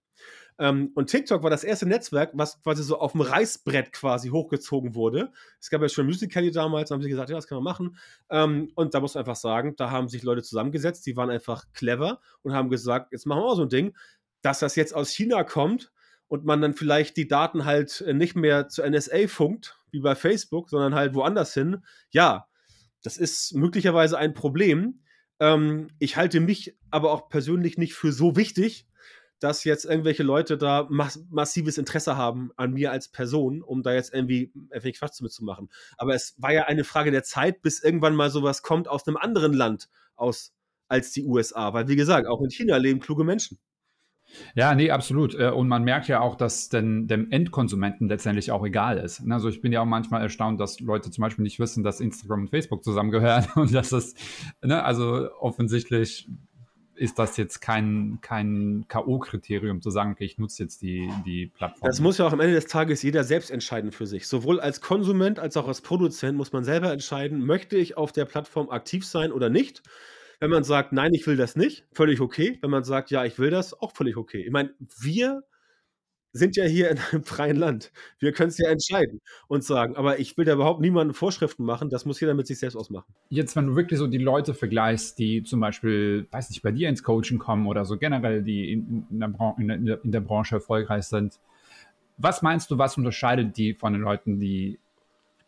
Ähm, 0.59 0.91
und 0.93 1.07
TikTok 1.09 1.41
war 1.41 1.49
das 1.49 1.63
erste 1.63 1.87
Netzwerk, 1.87 2.31
was 2.33 2.61
quasi 2.61 2.83
so 2.83 2.99
auf 2.99 3.13
dem 3.13 3.21
Reißbrett 3.21 3.91
quasi 3.91 4.29
hochgezogen 4.29 4.93
wurde. 4.93 5.31
Es 5.59 5.69
gab 5.69 5.81
ja 5.81 5.89
schon 5.89 6.05
Musical.ly 6.05 6.51
damals, 6.51 6.89
da 6.89 6.95
haben 6.95 7.01
sie 7.01 7.09
gesagt, 7.09 7.29
ja, 7.29 7.35
das 7.35 7.47
kann 7.47 7.57
man 7.57 7.63
machen. 7.63 7.97
Ähm, 8.29 8.71
und 8.75 8.93
da 8.93 8.99
muss 8.99 9.15
man 9.15 9.21
einfach 9.21 9.35
sagen, 9.35 9.75
da 9.77 9.89
haben 9.89 10.07
sich 10.07 10.23
Leute 10.23 10.43
zusammengesetzt, 10.43 11.05
die 11.05 11.17
waren 11.17 11.29
einfach 11.29 11.65
clever 11.73 12.19
und 12.43 12.53
haben 12.53 12.69
gesagt, 12.69 13.11
jetzt 13.11 13.25
machen 13.25 13.41
wir 13.41 13.45
auch 13.45 13.55
so 13.55 13.63
ein 13.63 13.69
Ding, 13.69 13.95
dass 14.41 14.59
das 14.59 14.75
jetzt 14.75 14.93
aus 14.93 15.09
China 15.09 15.43
kommt 15.43 15.91
und 16.27 16.45
man 16.45 16.61
dann 16.61 16.73
vielleicht 16.73 17.17
die 17.17 17.27
Daten 17.27 17.65
halt 17.65 18.01
äh, 18.01 18.13
nicht 18.13 18.35
mehr 18.35 18.69
zur 18.69 18.87
NSA 18.87 19.27
funkt, 19.27 19.77
wie 19.91 20.01
bei 20.01 20.15
Facebook, 20.15 20.69
sondern 20.69 20.93
halt 20.93 21.15
woanders 21.15 21.53
hin. 21.53 21.83
Ja, 22.11 22.47
das 23.01 23.17
ist 23.17 23.53
möglicherweise 23.53 24.17
ein 24.17 24.33
Problem. 24.33 25.03
Ähm, 25.39 25.89
ich 25.99 26.17
halte 26.17 26.39
mich 26.39 26.75
aber 26.91 27.11
auch 27.11 27.29
persönlich 27.29 27.77
nicht 27.77 27.93
für 27.93 28.11
so 28.11 28.35
wichtig, 28.35 28.87
dass 29.39 29.65
jetzt 29.65 29.83
irgendwelche 29.83 30.23
Leute 30.23 30.57
da 30.57 30.87
mass 30.89 31.19
massives 31.29 31.77
Interesse 31.77 32.15
haben 32.15 32.51
an 32.55 32.71
mir 32.71 32.91
als 32.91 33.09
Person, 33.09 33.61
um 33.61 33.83
da 33.83 33.93
jetzt 33.93 34.13
irgendwie 34.13 34.53
irgendwie 34.53 34.93
Quatsch 34.93 35.21
mitzumachen. 35.21 35.69
Aber 35.97 36.15
es 36.15 36.35
war 36.37 36.53
ja 36.53 36.63
eine 36.63 36.85
Frage 36.85 37.11
der 37.11 37.23
Zeit, 37.23 37.61
bis 37.61 37.83
irgendwann 37.83 38.15
mal 38.15 38.29
sowas 38.29 38.61
kommt 38.61 38.87
aus 38.87 39.05
einem 39.05 39.17
anderen 39.17 39.51
Land 39.51 39.89
aus 40.15 40.53
als 40.87 41.11
die 41.11 41.25
USA. 41.25 41.73
Weil, 41.73 41.89
wie 41.89 41.97
gesagt, 41.97 42.25
auch 42.27 42.41
in 42.41 42.51
China 42.51 42.77
leben 42.77 43.01
kluge 43.01 43.25
Menschen. 43.25 43.59
Ja, 44.55 44.75
nee, 44.75 44.91
absolut. 44.91 45.35
Äh, 45.35 45.49
und 45.49 45.67
man 45.67 45.83
merkt 45.83 46.07
ja 46.07 46.21
auch, 46.21 46.35
dass 46.35 46.69
denn 46.69 47.07
dem 47.07 47.31
Endkonsumenten 47.31 48.07
letztendlich 48.07 48.51
auch 48.51 48.65
egal 48.65 48.97
ist. 48.97 49.23
Also 49.29 49.49
ich 49.49 49.61
bin 49.61 49.71
ja 49.71 49.81
auch 49.81 49.85
manchmal 49.85 50.21
erstaunt, 50.21 50.59
dass 50.59 50.79
Leute 50.79 51.11
zum 51.11 51.21
Beispiel 51.21 51.43
nicht 51.43 51.59
wissen, 51.59 51.83
dass 51.83 51.99
Instagram 51.99 52.41
und 52.41 52.49
Facebook 52.49 52.83
zusammengehören 52.83 53.45
und 53.55 53.73
dass 53.73 53.89
das, 53.89 54.13
ne, 54.61 54.83
also 54.83 55.29
offensichtlich 55.39 56.27
ist 56.95 57.17
das 57.17 57.37
jetzt 57.37 57.59
kein, 57.59 58.19
kein 58.21 58.85
K.O.-Kriterium 58.87 59.81
zu 59.81 59.89
sagen, 59.89 60.11
okay, 60.11 60.25
ich 60.25 60.37
nutze 60.37 60.63
jetzt 60.63 60.81
die, 60.81 61.09
die 61.25 61.47
Plattform. 61.47 61.87
Das 61.87 61.99
muss 61.99 62.17
ja 62.17 62.27
auch 62.27 62.33
am 62.33 62.39
Ende 62.39 62.53
des 62.53 62.67
Tages 62.67 63.01
jeder 63.01 63.23
selbst 63.23 63.49
entscheiden 63.49 63.91
für 63.91 64.05
sich. 64.05 64.27
Sowohl 64.27 64.59
als 64.59 64.79
Konsument 64.79 65.39
als 65.39 65.57
auch 65.57 65.67
als 65.67 65.81
Produzent 65.81 66.37
muss 66.37 66.53
man 66.53 66.63
selber 66.63 66.91
entscheiden, 66.91 67.45
möchte 67.45 67.77
ich 67.77 67.97
auf 67.97 68.11
der 68.11 68.25
Plattform 68.25 68.69
aktiv 68.69 69.05
sein 69.05 69.31
oder 69.31 69.49
nicht. 69.49 69.81
Wenn 70.43 70.49
man 70.49 70.65
sagt, 70.65 70.91
nein, 70.91 71.13
ich 71.13 71.25
will 71.25 71.37
das 71.37 71.55
nicht, 71.55 71.85
völlig 71.93 72.19
okay. 72.19 72.57
Wenn 72.61 72.69
man 72.69 72.83
sagt, 72.83 73.11
ja, 73.11 73.23
ich 73.23 73.39
will 73.39 73.49
das, 73.49 73.79
auch 73.79 73.93
völlig 73.93 74.17
okay. 74.17 74.43
Ich 74.45 74.51
meine, 74.51 74.73
wir 74.99 75.43
sind 76.33 76.57
ja 76.57 76.65
hier 76.65 76.91
in 76.91 76.97
einem 76.97 77.23
freien 77.23 77.55
Land. 77.55 77.93
Wir 78.19 78.33
können 78.33 78.49
es 78.49 78.57
ja 78.57 78.69
entscheiden 78.69 79.21
und 79.47 79.63
sagen, 79.63 79.95
aber 79.95 80.19
ich 80.19 80.35
will 80.35 80.43
da 80.43 80.51
überhaupt 80.51 80.81
niemanden 80.81 81.13
Vorschriften 81.13 81.63
machen, 81.63 81.89
das 81.89 82.03
muss 82.03 82.19
jeder 82.19 82.33
mit 82.33 82.45
sich 82.45 82.59
selbst 82.59 82.75
ausmachen. 82.75 83.05
Jetzt, 83.29 83.55
wenn 83.55 83.67
du 83.67 83.77
wirklich 83.77 83.97
so 83.97 84.07
die 84.07 84.17
Leute 84.17 84.53
vergleichst, 84.53 85.17
die 85.17 85.43
zum 85.43 85.61
Beispiel, 85.61 86.27
weiß 86.31 86.49
nicht, 86.49 86.61
bei 86.61 86.71
dir 86.71 86.89
ins 86.89 87.03
Coaching 87.03 87.39
kommen 87.39 87.65
oder 87.65 87.85
so 87.85 87.97
generell, 87.97 88.43
die 88.43 88.73
in, 88.73 89.07
in, 89.11 89.19
der, 89.21 89.55
in, 89.57 89.85
der, 89.85 90.03
in 90.03 90.11
der 90.11 90.19
Branche 90.19 90.55
erfolgreich 90.55 91.05
sind, 91.05 91.39
was 92.17 92.41
meinst 92.41 92.69
du, 92.69 92.77
was 92.77 92.97
unterscheidet 92.97 93.55
die 93.55 93.75
von 93.75 93.93
den 93.93 94.01
Leuten, 94.01 94.41
die 94.41 94.77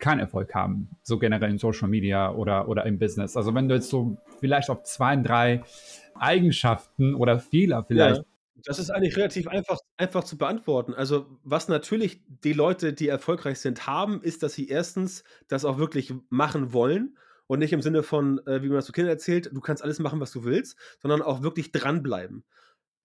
keinen 0.05 0.19
Erfolg 0.19 0.53
haben, 0.53 0.89
so 1.03 1.17
generell 1.17 1.49
in 1.49 1.57
Social 1.57 1.89
Media 1.89 2.31
oder, 2.31 2.67
oder 2.67 2.85
im 2.85 2.99
Business? 2.99 3.35
Also 3.35 3.53
wenn 3.55 3.67
du 3.67 3.75
jetzt 3.75 3.89
so 3.89 4.17
vielleicht 4.39 4.69
auf 4.69 4.83
zwei, 4.83 5.15
drei 5.15 5.63
Eigenschaften 6.13 7.15
oder 7.15 7.39
Fehler 7.39 7.83
vielleicht 7.83 8.17
ja 8.17 8.23
das 8.63 8.79
ist 8.79 8.89
eigentlich 8.89 9.15
relativ 9.15 9.47
einfach, 9.47 9.77
einfach 9.97 10.23
zu 10.23 10.37
beantworten. 10.37 10.93
Also, 10.93 11.27
was 11.43 11.67
natürlich 11.67 12.23
die 12.43 12.53
Leute, 12.53 12.93
die 12.93 13.07
erfolgreich 13.07 13.59
sind, 13.59 13.85
haben, 13.85 14.21
ist, 14.23 14.41
dass 14.41 14.53
sie 14.53 14.67
erstens 14.67 15.23
das 15.47 15.65
auch 15.65 15.77
wirklich 15.77 16.13
machen 16.29 16.73
wollen 16.73 17.15
und 17.47 17.59
nicht 17.59 17.73
im 17.73 17.81
Sinne 17.81 18.01
von, 18.01 18.39
äh, 18.47 18.63
wie 18.63 18.67
man 18.67 18.77
das 18.77 18.85
zu 18.85 18.91
Kindern 18.91 19.11
erzählt, 19.11 19.51
du 19.53 19.61
kannst 19.61 19.83
alles 19.83 19.99
machen, 19.99 20.19
was 20.19 20.31
du 20.31 20.45
willst, 20.45 20.77
sondern 20.99 21.21
auch 21.21 21.43
wirklich 21.43 21.71
dranbleiben 21.71 22.43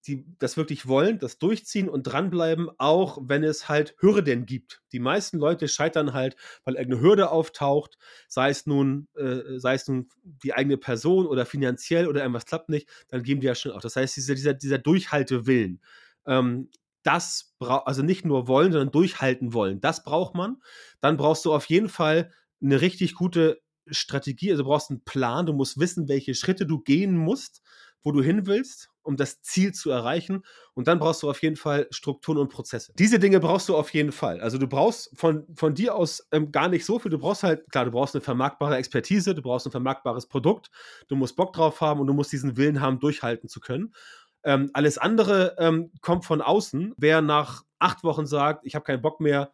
die 0.07 0.25
das 0.39 0.57
wirklich 0.57 0.87
wollen, 0.87 1.19
das 1.19 1.37
durchziehen 1.37 1.89
und 1.89 2.03
dranbleiben, 2.03 2.69
auch 2.77 3.19
wenn 3.21 3.43
es 3.43 3.69
halt 3.69 3.95
Hürden 3.99 4.45
gibt. 4.45 4.81
Die 4.91 4.99
meisten 4.99 5.37
Leute 5.37 5.67
scheitern 5.67 6.13
halt, 6.13 6.35
weil 6.63 6.75
irgendeine 6.75 7.01
Hürde 7.01 7.31
auftaucht, 7.31 7.97
sei 8.27 8.49
es 8.49 8.65
nun, 8.65 9.07
äh, 9.15 9.59
sei 9.59 9.75
es 9.75 9.87
nun 9.87 10.09
die 10.23 10.53
eigene 10.53 10.77
Person 10.77 11.27
oder 11.27 11.45
finanziell 11.45 12.07
oder 12.07 12.21
irgendwas 12.21 12.45
klappt 12.45 12.69
nicht, 12.69 12.89
dann 13.09 13.23
geben 13.23 13.41
die 13.41 13.47
ja 13.47 13.55
schon 13.55 13.71
auch. 13.71 13.81
Das 13.81 13.95
heißt, 13.95 14.15
dieser, 14.15 14.35
dieser, 14.35 14.53
dieser 14.53 14.77
Durchhaltewillen, 14.79 15.81
ähm, 16.25 16.69
das 17.03 17.53
braucht, 17.59 17.87
also 17.87 18.03
nicht 18.03 18.25
nur 18.25 18.47
wollen, 18.47 18.71
sondern 18.71 18.91
durchhalten 18.91 19.53
wollen, 19.53 19.81
das 19.81 20.03
braucht 20.03 20.35
man. 20.35 20.57
Dann 20.99 21.17
brauchst 21.17 21.45
du 21.45 21.53
auf 21.53 21.65
jeden 21.65 21.89
Fall 21.89 22.31
eine 22.61 22.81
richtig 22.81 23.15
gute 23.15 23.61
Strategie, 23.87 24.51
also 24.51 24.63
du 24.63 24.69
brauchst 24.69 24.91
einen 24.91 25.03
Plan, 25.03 25.45
du 25.45 25.53
musst 25.53 25.79
wissen, 25.79 26.07
welche 26.07 26.35
Schritte 26.35 26.65
du 26.65 26.79
gehen 26.79 27.17
musst, 27.17 27.61
wo 28.03 28.11
du 28.11 28.21
hin 28.21 28.45
willst 28.47 28.91
um 29.03 29.17
das 29.17 29.41
Ziel 29.41 29.73
zu 29.73 29.89
erreichen. 29.89 30.43
Und 30.73 30.87
dann 30.87 30.99
brauchst 30.99 31.23
du 31.23 31.29
auf 31.29 31.41
jeden 31.41 31.55
Fall 31.55 31.87
Strukturen 31.91 32.37
und 32.37 32.49
Prozesse. 32.49 32.93
Diese 32.97 33.19
Dinge 33.19 33.39
brauchst 33.39 33.69
du 33.69 33.75
auf 33.75 33.93
jeden 33.93 34.11
Fall. 34.11 34.39
Also 34.41 34.57
du 34.57 34.67
brauchst 34.67 35.11
von, 35.17 35.45
von 35.55 35.73
dir 35.73 35.95
aus 35.95 36.27
ähm, 36.31 36.51
gar 36.51 36.69
nicht 36.69 36.85
so 36.85 36.99
viel. 36.99 37.11
Du 37.11 37.17
brauchst 37.17 37.43
halt, 37.43 37.69
klar, 37.71 37.85
du 37.85 37.91
brauchst 37.91 38.15
eine 38.15 38.21
vermarktbare 38.21 38.77
Expertise, 38.77 39.35
du 39.35 39.41
brauchst 39.41 39.65
ein 39.65 39.71
vermarktbares 39.71 40.27
Produkt, 40.27 40.69
du 41.07 41.15
musst 41.15 41.35
Bock 41.35 41.53
drauf 41.53 41.81
haben 41.81 41.99
und 41.99 42.07
du 42.07 42.13
musst 42.13 42.31
diesen 42.31 42.57
Willen 42.57 42.81
haben, 42.81 42.99
durchhalten 42.99 43.49
zu 43.49 43.59
können. 43.59 43.93
Ähm, 44.43 44.69
alles 44.73 44.97
andere 44.97 45.55
ähm, 45.59 45.91
kommt 46.01 46.25
von 46.25 46.41
außen. 46.41 46.93
Wer 46.97 47.21
nach 47.21 47.63
acht 47.79 48.03
Wochen 48.03 48.25
sagt, 48.25 48.65
ich 48.65 48.75
habe 48.75 48.85
keinen 48.85 49.01
Bock 49.01 49.19
mehr, 49.19 49.53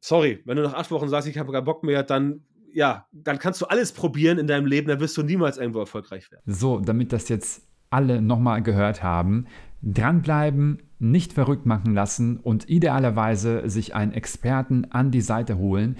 sorry, 0.00 0.42
wenn 0.44 0.56
du 0.56 0.62
nach 0.62 0.74
acht 0.74 0.90
Wochen 0.90 1.08
sagst, 1.08 1.28
ich 1.28 1.38
habe 1.38 1.52
keinen 1.52 1.64
Bock 1.64 1.82
mehr, 1.82 2.02
dann 2.02 2.44
ja, 2.74 3.06
dann 3.12 3.38
kannst 3.38 3.60
du 3.62 3.66
alles 3.66 3.92
probieren 3.92 4.38
in 4.38 4.46
deinem 4.46 4.66
Leben, 4.66 4.88
dann 4.88 5.00
wirst 5.00 5.16
du 5.16 5.22
niemals 5.22 5.56
irgendwo 5.56 5.78
erfolgreich 5.80 6.30
werden. 6.30 6.42
So, 6.46 6.80
damit 6.80 7.12
das 7.12 7.28
jetzt 7.28 7.62
alle 7.90 8.20
nochmal 8.20 8.62
gehört 8.62 9.02
haben, 9.02 9.46
Dranbleiben, 9.82 10.82
nicht 10.98 11.32
verrückt 11.32 11.66
machen 11.66 11.94
lassen 11.94 12.38
und 12.38 12.68
idealerweise 12.68 13.68
sich 13.68 13.94
einen 13.94 14.12
Experten 14.12 14.86
an 14.90 15.10
die 15.10 15.20
Seite 15.20 15.58
holen. 15.58 15.96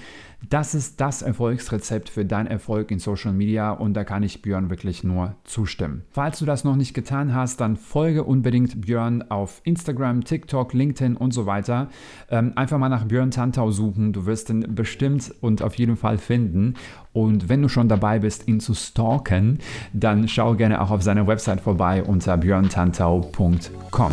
Das 0.50 0.74
ist 0.74 1.00
das 1.00 1.22
Erfolgsrezept 1.22 2.10
für 2.10 2.24
deinen 2.24 2.48
Erfolg 2.48 2.90
in 2.90 2.98
Social 2.98 3.32
Media 3.32 3.70
und 3.70 3.94
da 3.94 4.04
kann 4.04 4.22
ich 4.22 4.42
Björn 4.42 4.68
wirklich 4.68 5.02
nur 5.02 5.36
zustimmen. 5.44 6.02
Falls 6.10 6.38
du 6.38 6.44
das 6.44 6.64
noch 6.64 6.76
nicht 6.76 6.92
getan 6.92 7.34
hast, 7.34 7.60
dann 7.60 7.76
folge 7.76 8.24
unbedingt 8.24 8.82
Björn 8.82 9.22
auf 9.30 9.62
Instagram, 9.64 10.24
TikTok, 10.24 10.74
LinkedIn 10.74 11.16
und 11.16 11.32
so 11.32 11.46
weiter. 11.46 11.88
Ähm, 12.30 12.52
einfach 12.56 12.78
mal 12.78 12.90
nach 12.90 13.06
Björn 13.06 13.30
Tantau 13.30 13.70
suchen, 13.70 14.12
du 14.12 14.26
wirst 14.26 14.50
ihn 14.50 14.74
bestimmt 14.74 15.34
und 15.40 15.62
auf 15.62 15.76
jeden 15.76 15.96
Fall 15.96 16.18
finden. 16.18 16.74
Und 17.14 17.48
wenn 17.48 17.62
du 17.62 17.68
schon 17.68 17.88
dabei 17.88 18.18
bist, 18.18 18.48
ihn 18.48 18.58
zu 18.58 18.74
stalken, 18.74 19.60
dann 19.92 20.26
schau 20.26 20.54
gerne 20.54 20.82
auch 20.82 20.90
auf 20.90 21.02
seiner 21.02 21.26
Website 21.26 21.60
vorbei 21.60 22.02
unter 22.02 22.36
björntantau.com. 22.36 24.12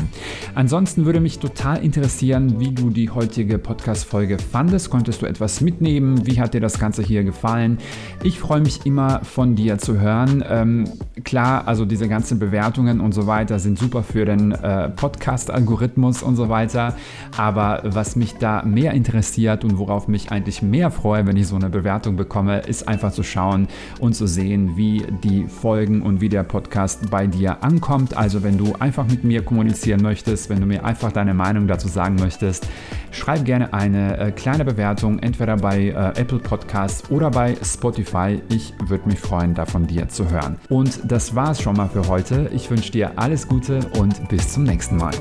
Ansonsten 0.53 0.70
würde 0.71 1.19
mich 1.19 1.37
total 1.39 1.83
interessieren, 1.83 2.61
wie 2.61 2.71
du 2.71 2.91
die 2.91 3.09
heutige 3.09 3.57
Podcast-Folge 3.57 4.37
fandest. 4.39 4.89
Konntest 4.89 5.21
du 5.21 5.25
etwas 5.25 5.59
mitnehmen? 5.59 6.25
Wie 6.25 6.39
hat 6.39 6.53
dir 6.53 6.61
das 6.61 6.79
Ganze 6.79 7.03
hier 7.03 7.25
gefallen? 7.25 7.77
Ich 8.23 8.39
freue 8.39 8.61
mich 8.61 8.85
immer 8.85 9.19
von 9.25 9.55
dir 9.55 9.79
zu 9.79 9.99
hören. 9.99 10.41
Ähm, 10.47 10.85
klar, 11.25 11.67
also 11.67 11.83
diese 11.83 12.07
ganzen 12.07 12.39
Bewertungen 12.39 13.01
und 13.01 13.13
so 13.13 13.27
weiter 13.27 13.59
sind 13.59 13.77
super 13.77 14.01
für 14.01 14.23
den 14.23 14.53
äh, 14.53 14.87
Podcast-Algorithmus 14.87 16.23
und 16.23 16.37
so 16.37 16.47
weiter. 16.47 16.95
Aber 17.35 17.81
was 17.83 18.15
mich 18.15 18.35
da 18.35 18.63
mehr 18.63 18.93
interessiert 18.93 19.65
und 19.65 19.77
worauf 19.77 20.07
mich 20.07 20.31
eigentlich 20.31 20.61
mehr 20.61 20.89
freue, 20.89 21.27
wenn 21.27 21.35
ich 21.35 21.47
so 21.47 21.57
eine 21.57 21.69
Bewertung 21.69 22.15
bekomme, 22.15 22.59
ist 22.59 22.87
einfach 22.87 23.11
zu 23.11 23.23
schauen 23.23 23.67
und 23.99 24.15
zu 24.15 24.25
sehen, 24.25 24.77
wie 24.77 25.05
die 25.21 25.49
Folgen 25.49 26.01
und 26.01 26.21
wie 26.21 26.29
der 26.29 26.43
Podcast 26.43 27.11
bei 27.11 27.27
dir 27.27 27.61
ankommt. 27.61 28.15
Also 28.15 28.41
wenn 28.41 28.57
du 28.57 28.73
einfach 28.79 29.05
mit 29.05 29.25
mir 29.25 29.43
kommunizieren 29.43 30.01
möchtest, 30.01 30.49
wenn 30.49 30.60
du 30.61 30.67
mir 30.67 30.85
einfach 30.85 31.11
deine 31.11 31.33
Meinung 31.33 31.67
dazu 31.67 31.87
sagen 31.87 32.15
möchtest, 32.15 32.67
schreib 33.11 33.45
gerne 33.45 33.73
eine 33.73 34.17
äh, 34.17 34.31
kleine 34.31 34.65
Bewertung, 34.65 35.19
entweder 35.19 35.57
bei 35.57 35.87
äh, 35.87 36.19
Apple 36.19 36.39
Podcasts 36.39 37.09
oder 37.09 37.31
bei 37.31 37.55
Spotify. 37.63 38.41
Ich 38.49 38.73
würde 38.85 39.07
mich 39.07 39.19
freuen, 39.19 39.53
da 39.53 39.65
von 39.65 39.87
dir 39.87 40.07
zu 40.07 40.29
hören. 40.29 40.57
Und 40.69 40.99
das 41.11 41.35
war 41.35 41.51
es 41.51 41.61
schon 41.61 41.75
mal 41.75 41.89
für 41.89 42.07
heute. 42.07 42.49
Ich 42.53 42.69
wünsche 42.69 42.91
dir 42.91 43.13
alles 43.17 43.47
Gute 43.47 43.79
und 43.99 44.29
bis 44.29 44.53
zum 44.53 44.63
nächsten 44.63 44.97
Mal. 44.97 45.13